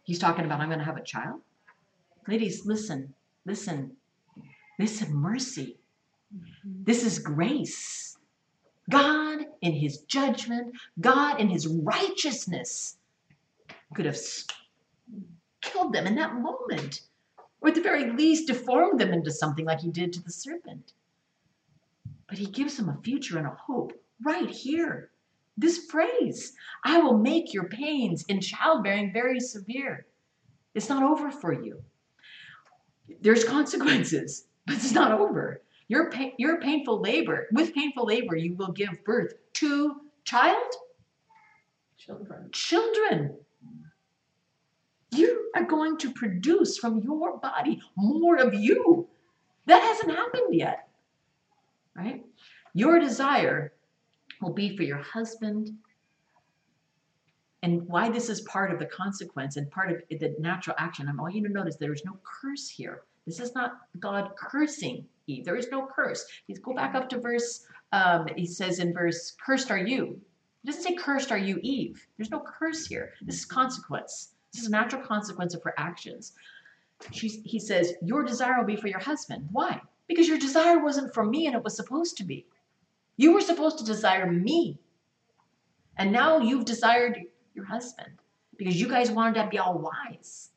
[0.04, 1.40] He's talking about I'm going to have a child?
[2.26, 3.14] Ladies, listen,
[3.46, 3.96] listen.
[4.80, 5.78] This is mercy.
[6.34, 6.84] Mm-hmm.
[6.84, 8.16] This is grace.
[8.88, 12.96] God, in his judgment, God, in his righteousness,
[13.94, 14.18] could have
[15.60, 17.02] killed them in that moment
[17.60, 20.92] or at the very least deformed them into something like he did to the serpent.
[22.26, 23.92] But he gives them a future and a hope
[24.24, 25.10] right here.
[25.58, 26.54] This phrase,
[26.84, 30.06] I will make your pains in childbearing very severe.
[30.74, 31.82] It's not over for you.
[33.20, 35.62] There's consequences, but it's not over.
[35.88, 40.72] Your, pa- your painful labor, with painful labor, you will give birth to child?
[41.98, 42.48] Children.
[42.52, 43.36] Children.
[45.12, 49.08] You are going to produce from your body more of you.
[49.66, 50.88] That hasn't happened yet.
[51.96, 52.24] Right?
[52.74, 53.72] Your desire
[54.40, 55.70] will be for your husband.
[57.62, 61.20] And why this is part of the consequence and part of the natural action, I
[61.20, 63.02] want you to notice there is no curse here.
[63.30, 65.44] This is not God cursing Eve.
[65.44, 66.26] There is no curse.
[66.48, 70.20] He's go back up to verse, um, he says in verse, cursed are you.
[70.62, 72.04] He doesn't say cursed are you, Eve.
[72.16, 73.12] There's no curse here.
[73.22, 74.32] This is consequence.
[74.52, 76.32] This is a natural consequence of her actions.
[77.12, 79.48] He says, Your desire will be for your husband.
[79.52, 79.80] Why?
[80.08, 82.46] Because your desire wasn't for me and it was supposed to be.
[83.16, 84.76] You were supposed to desire me.
[85.98, 87.20] And now you've desired
[87.54, 88.10] your husband
[88.56, 90.49] because you guys wanted to be all wise.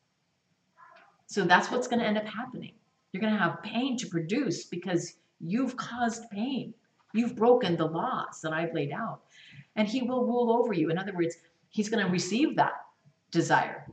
[1.33, 2.73] So that's what's going to end up happening.
[3.11, 6.75] You're going to have pain to produce because you've caused pain.
[7.15, 9.21] You've broken the laws that I've laid out.
[9.75, 10.91] And he will rule over you.
[10.91, 11.35] In other words,
[11.69, 12.73] he's going to receive that
[13.31, 13.87] desire.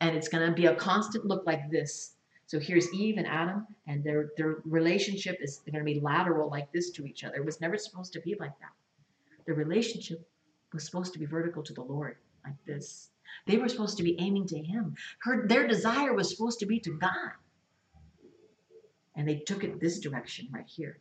[0.00, 2.14] And it's going to be a constant look like this.
[2.46, 6.72] So here's Eve and Adam, and their, their relationship is going to be lateral like
[6.72, 7.36] this to each other.
[7.36, 8.72] It was never supposed to be like that.
[9.46, 10.26] The relationship
[10.72, 13.10] was supposed to be vertical to the Lord, like this.
[13.46, 14.94] They were supposed to be aiming to Him.
[15.22, 17.32] Her, their desire was supposed to be to God.
[19.16, 20.98] And they took it this direction right here.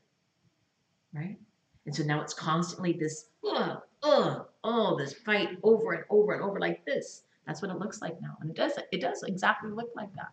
[1.13, 1.37] Right?
[1.85, 6.43] And so now it's constantly this, uh, uh, oh, this fight over and over and
[6.43, 7.23] over like this.
[7.47, 8.37] That's what it looks like now.
[8.41, 10.29] And it does it does exactly look like that.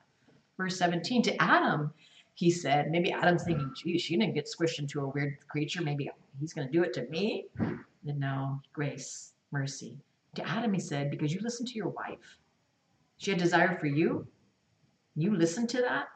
[0.58, 1.92] Verse 17, to Adam,
[2.34, 5.82] he said, maybe Adam's thinking, gee, she didn't get squished into a weird creature.
[5.82, 7.46] Maybe he's going to do it to me.
[7.58, 9.98] Then no, grace, mercy.
[10.36, 12.38] To Adam, he said, because you listened to your wife.
[13.16, 14.26] She had desire for you.
[15.14, 16.08] You listened to that.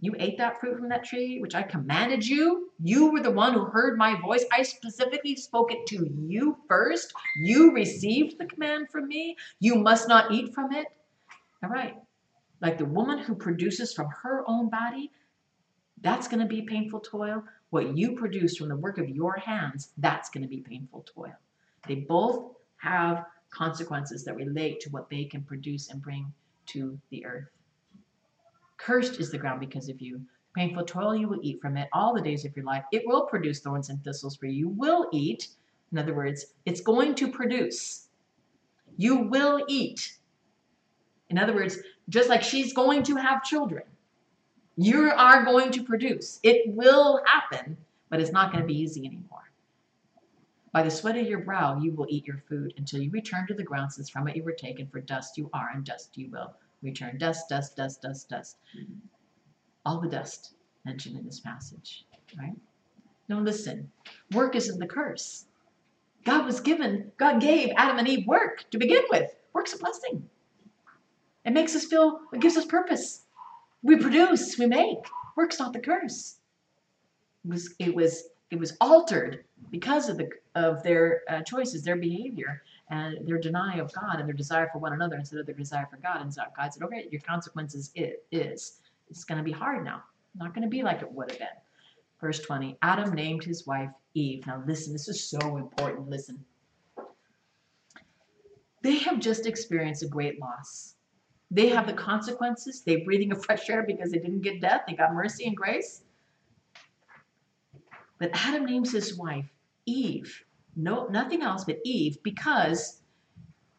[0.00, 2.70] You ate that fruit from that tree, which I commanded you.
[2.80, 4.44] You were the one who heard my voice.
[4.52, 7.12] I specifically spoke it to you first.
[7.42, 9.36] You received the command from me.
[9.58, 10.86] You must not eat from it.
[11.64, 11.96] All right.
[12.60, 15.10] Like the woman who produces from her own body,
[16.00, 17.42] that's going to be painful toil.
[17.70, 21.34] What you produce from the work of your hands, that's going to be painful toil.
[21.88, 26.32] They both have consequences that relate to what they can produce and bring
[26.66, 27.48] to the earth.
[28.76, 30.20] Cursed is the ground because of you.
[30.54, 32.84] Painful toil you will eat from it all the days of your life.
[32.92, 34.52] It will produce thorns and thistles for you.
[34.52, 35.48] You will eat.
[35.92, 38.08] In other words, it's going to produce.
[38.96, 40.18] You will eat.
[41.30, 43.84] In other words, just like she's going to have children,
[44.76, 46.40] you are going to produce.
[46.42, 47.76] It will happen,
[48.10, 49.47] but it's not going to be easy anymore.
[50.72, 53.54] By the sweat of your brow you will eat your food until you return to
[53.54, 56.30] the ground, since from it you were taken, for dust you are, and dust you
[56.30, 57.18] will return.
[57.18, 58.56] Dust, dust, dust, dust, dust.
[58.78, 58.94] Mm-hmm.
[59.86, 60.54] All the dust
[60.84, 62.04] mentioned in this passage,
[62.38, 62.54] right?
[63.28, 63.90] Now listen,
[64.32, 65.46] work isn't the curse.
[66.24, 69.30] God was given, God gave Adam and Eve work to begin with.
[69.52, 70.28] Work's a blessing.
[71.44, 73.22] It makes us feel, it gives us purpose.
[73.82, 74.98] We produce, we make.
[75.36, 76.36] Work's not the curse.
[77.44, 81.96] It was, it was, it was altered because of the of their uh, choices, their
[81.96, 85.54] behavior, and their denial of God and their desire for one another instead of their
[85.54, 86.20] desire for God.
[86.20, 88.80] And so God said, okay, your consequences it is.
[89.08, 90.02] It's going to be hard now.
[90.34, 91.48] Not going to be like it would have been.
[92.20, 94.46] Verse 20 Adam named his wife Eve.
[94.46, 96.10] Now, listen, this is so important.
[96.10, 96.44] Listen.
[98.82, 100.94] They have just experienced a great loss.
[101.50, 102.82] They have the consequences.
[102.84, 104.82] They're breathing a fresh air because they didn't get death.
[104.86, 106.02] They got mercy and grace.
[108.18, 109.46] But Adam names his wife
[109.88, 110.44] Eve.
[110.80, 113.02] No, nothing else but Eve because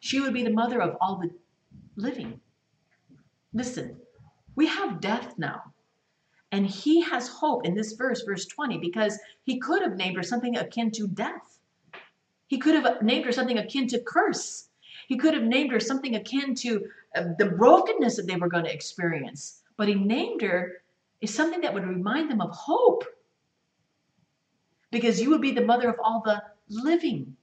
[0.00, 1.30] she would be the mother of all the
[1.96, 2.38] living.
[3.54, 3.96] Listen,
[4.54, 5.72] we have death now.
[6.52, 10.22] And he has hope in this verse, verse 20, because he could have named her
[10.22, 11.60] something akin to death.
[12.48, 14.68] He could have named her something akin to curse.
[15.08, 16.84] He could have named her something akin to
[17.14, 19.62] uh, the brokenness that they were going to experience.
[19.78, 20.82] But he named her
[21.22, 23.04] is something that would remind them of hope.
[24.90, 27.36] Because you would be the mother of all the living.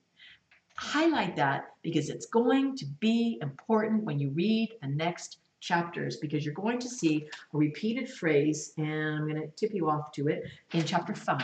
[0.77, 6.45] Highlight that because it's going to be important when you read the next chapters because
[6.45, 10.27] you're going to see a repeated phrase, and I'm going to tip you off to
[10.27, 11.41] it in chapter 5.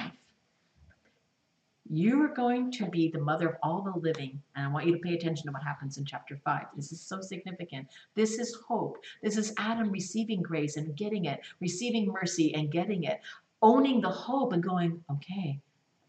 [1.89, 4.93] You are going to be the mother of all the living, and I want you
[4.93, 6.65] to pay attention to what happens in chapter 5.
[6.75, 7.87] This is so significant.
[8.15, 8.97] This is hope.
[9.21, 13.19] This is Adam receiving grace and getting it, receiving mercy and getting it,
[13.61, 15.59] owning the hope and going, okay,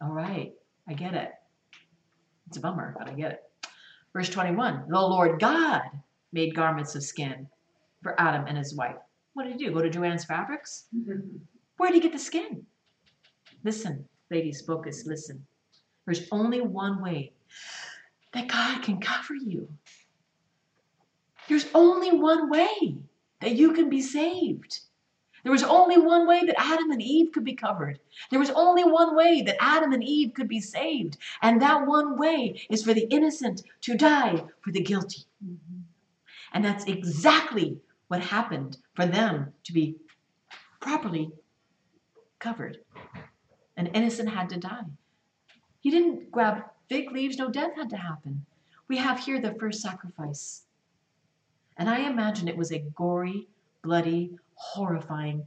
[0.01, 0.53] all right,
[0.87, 1.33] I get it.
[2.49, 3.43] It's a bummer, but I get it.
[4.13, 5.83] Verse 21 The Lord God
[6.33, 7.47] made garments of skin
[8.03, 8.97] for Adam and his wife.
[9.35, 9.73] What did he do?
[9.73, 10.85] Go to Joann's Fabrics?
[10.97, 11.37] Mm-hmm.
[11.77, 12.65] Where did he get the skin?
[13.65, 15.45] Listen, ladies, focus, listen.
[16.05, 17.33] There's only one way
[18.33, 19.69] that God can cover you.
[21.49, 22.97] There's only one way
[23.41, 24.81] that you can be saved.
[25.45, 28.01] There was only one way that Adam and Eve could be covered.
[28.31, 31.19] There was only one way that Adam and Eve could be saved.
[31.43, 35.25] And that one way is for the innocent to die for the guilty.
[36.53, 37.79] And that's exactly
[38.09, 39.97] what happened for them to be
[40.81, 41.31] properly
[42.39, 42.79] covered.
[43.77, 44.87] An innocent had to die.
[45.81, 48.47] He didn't grab fig leaves, no death had to happen.
[48.89, 50.63] We have here the first sacrifice.
[51.77, 53.49] And I imagine it was a gory,
[53.85, 55.45] bloody, horrifying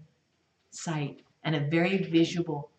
[0.71, 2.69] sight and a very visual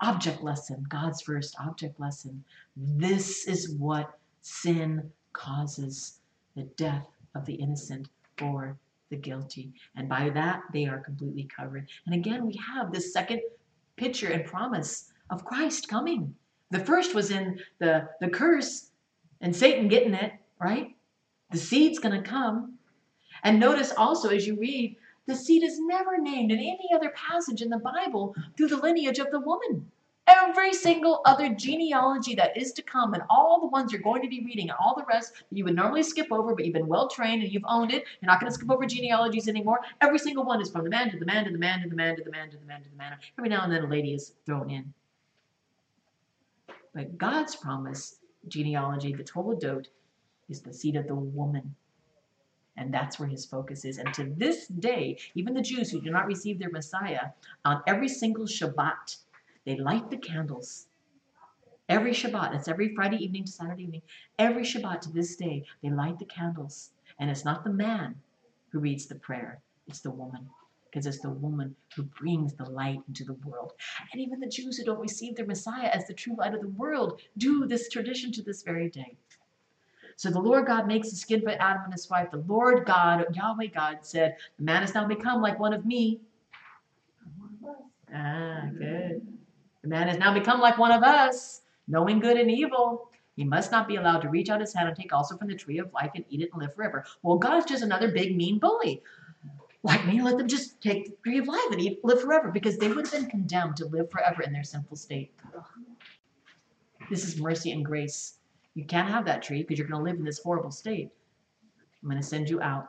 [0.00, 2.44] object lesson, God's first object lesson.
[2.76, 6.18] This is what sin causes
[6.54, 8.08] the death of the innocent
[8.42, 8.76] or
[9.10, 9.72] the guilty.
[9.96, 11.88] And by that, they are completely covered.
[12.06, 13.40] And again, we have this second
[13.96, 16.34] picture and promise of Christ coming.
[16.70, 18.90] The first was in the, the curse
[19.40, 20.96] and Satan getting it, right?
[21.50, 22.71] The seed's going to come.
[23.42, 27.62] And notice also as you read, the seed is never named in any other passage
[27.62, 29.90] in the Bible through the lineage of the woman.
[30.28, 34.28] Every single other genealogy that is to come, and all the ones you're going to
[34.28, 36.86] be reading, and all the rest that you would normally skip over, but you've been
[36.86, 39.80] well trained and you've owned it, you're not going to skip over genealogies anymore.
[40.00, 41.96] Every single one is from the man to the man to the man to the
[41.96, 43.16] man to the man to the man to the man.
[43.36, 44.94] Every now and then a lady is thrown in.
[46.94, 48.16] But God's promise,
[48.46, 49.86] genealogy, the Toledot,
[50.48, 51.74] is the seed of the woman.
[52.76, 53.98] And that's where his focus is.
[53.98, 57.30] And to this day, even the Jews who do not receive their Messiah,
[57.64, 59.16] on every single Shabbat,
[59.64, 60.86] they light the candles.
[61.88, 64.02] Every Shabbat, it's every Friday evening to Saturday evening,
[64.38, 66.90] every Shabbat to this day, they light the candles.
[67.18, 68.14] And it's not the man
[68.70, 70.48] who reads the prayer, it's the woman.
[70.90, 73.72] Because it's the woman who brings the light into the world.
[74.12, 76.68] And even the Jews who don't receive their Messiah as the true light of the
[76.68, 79.16] world do this tradition to this very day.
[80.16, 82.30] So the Lord God makes the skin for Adam and his wife.
[82.30, 86.20] The Lord God, Yahweh God, said, The man has now become like one of me.
[88.14, 89.26] Ah, good.
[89.82, 93.10] The man has now become like one of us, knowing good and evil.
[93.36, 95.54] He must not be allowed to reach out his hand and take also from the
[95.54, 97.04] tree of life and eat it and live forever.
[97.22, 99.02] Well, God's just another big mean bully.
[99.82, 102.78] Like me, let them just take the tree of life and eat, live forever, because
[102.78, 105.32] they would have been condemned to live forever in their sinful state.
[107.10, 108.34] This is mercy and grace.
[108.74, 111.10] You can't have that tree because you're going to live in this horrible state.
[112.02, 112.88] I'm going to send you out.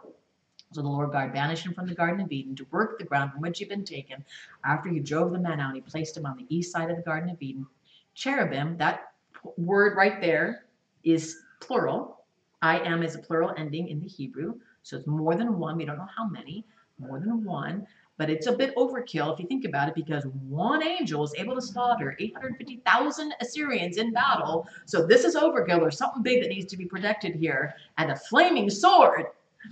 [0.71, 3.31] So the Lord God banished him from the Garden of Eden to work the ground
[3.31, 4.25] from which he'd been taken.
[4.65, 7.03] After he drove the man out, he placed him on the east side of the
[7.03, 7.67] Garden of Eden.
[8.15, 9.13] Cherubim, that
[9.57, 10.65] word right there
[11.03, 12.25] is plural.
[12.61, 14.55] I am is a plural ending in the Hebrew.
[14.81, 15.77] So it's more than one.
[15.77, 16.65] We don't know how many.
[16.97, 17.86] More than one.
[18.18, 21.55] But it's a bit overkill if you think about it because one angel was able
[21.55, 24.68] to slaughter 850,000 Assyrians in battle.
[24.86, 25.80] So this is overkill.
[25.80, 27.74] There's something big that needs to be protected here.
[27.97, 29.26] And a flaming sword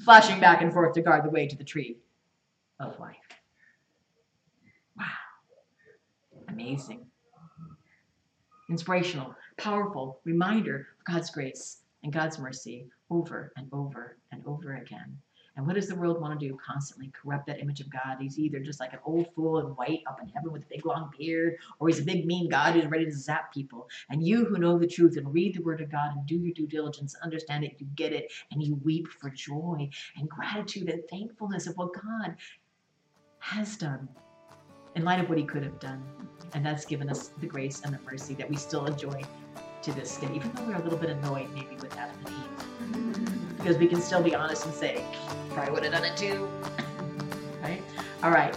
[0.03, 1.97] flashing back and forth to guard the way to the tree
[2.79, 3.15] of life.
[4.97, 5.05] Wow.
[6.47, 7.05] Amazing.
[8.69, 15.17] Inspirational, powerful reminder of God's grace, and God's mercy over and over and over again.
[15.55, 16.57] And what does the world want to do?
[16.65, 18.17] Constantly corrupt that image of God.
[18.19, 20.85] He's either just like an old fool in white up in heaven with a big
[20.85, 23.89] long beard, or he's a big mean God who's ready to zap people.
[24.09, 26.53] And you who know the truth and read the word of God and do your
[26.53, 31.03] due diligence, understand it, you get it, and you weep for joy and gratitude and
[31.09, 32.35] thankfulness of what God
[33.39, 34.07] has done
[34.95, 36.03] in light of what he could have done.
[36.53, 39.21] And that's given us the grace and the mercy that we still enjoy
[39.81, 43.57] to this day, even though we're a little bit annoyed maybe with Adam and Eve.
[43.57, 45.03] Because we can still be honest and say,
[45.53, 46.49] probably would have done it too.
[47.63, 47.81] right?
[48.23, 48.55] All right.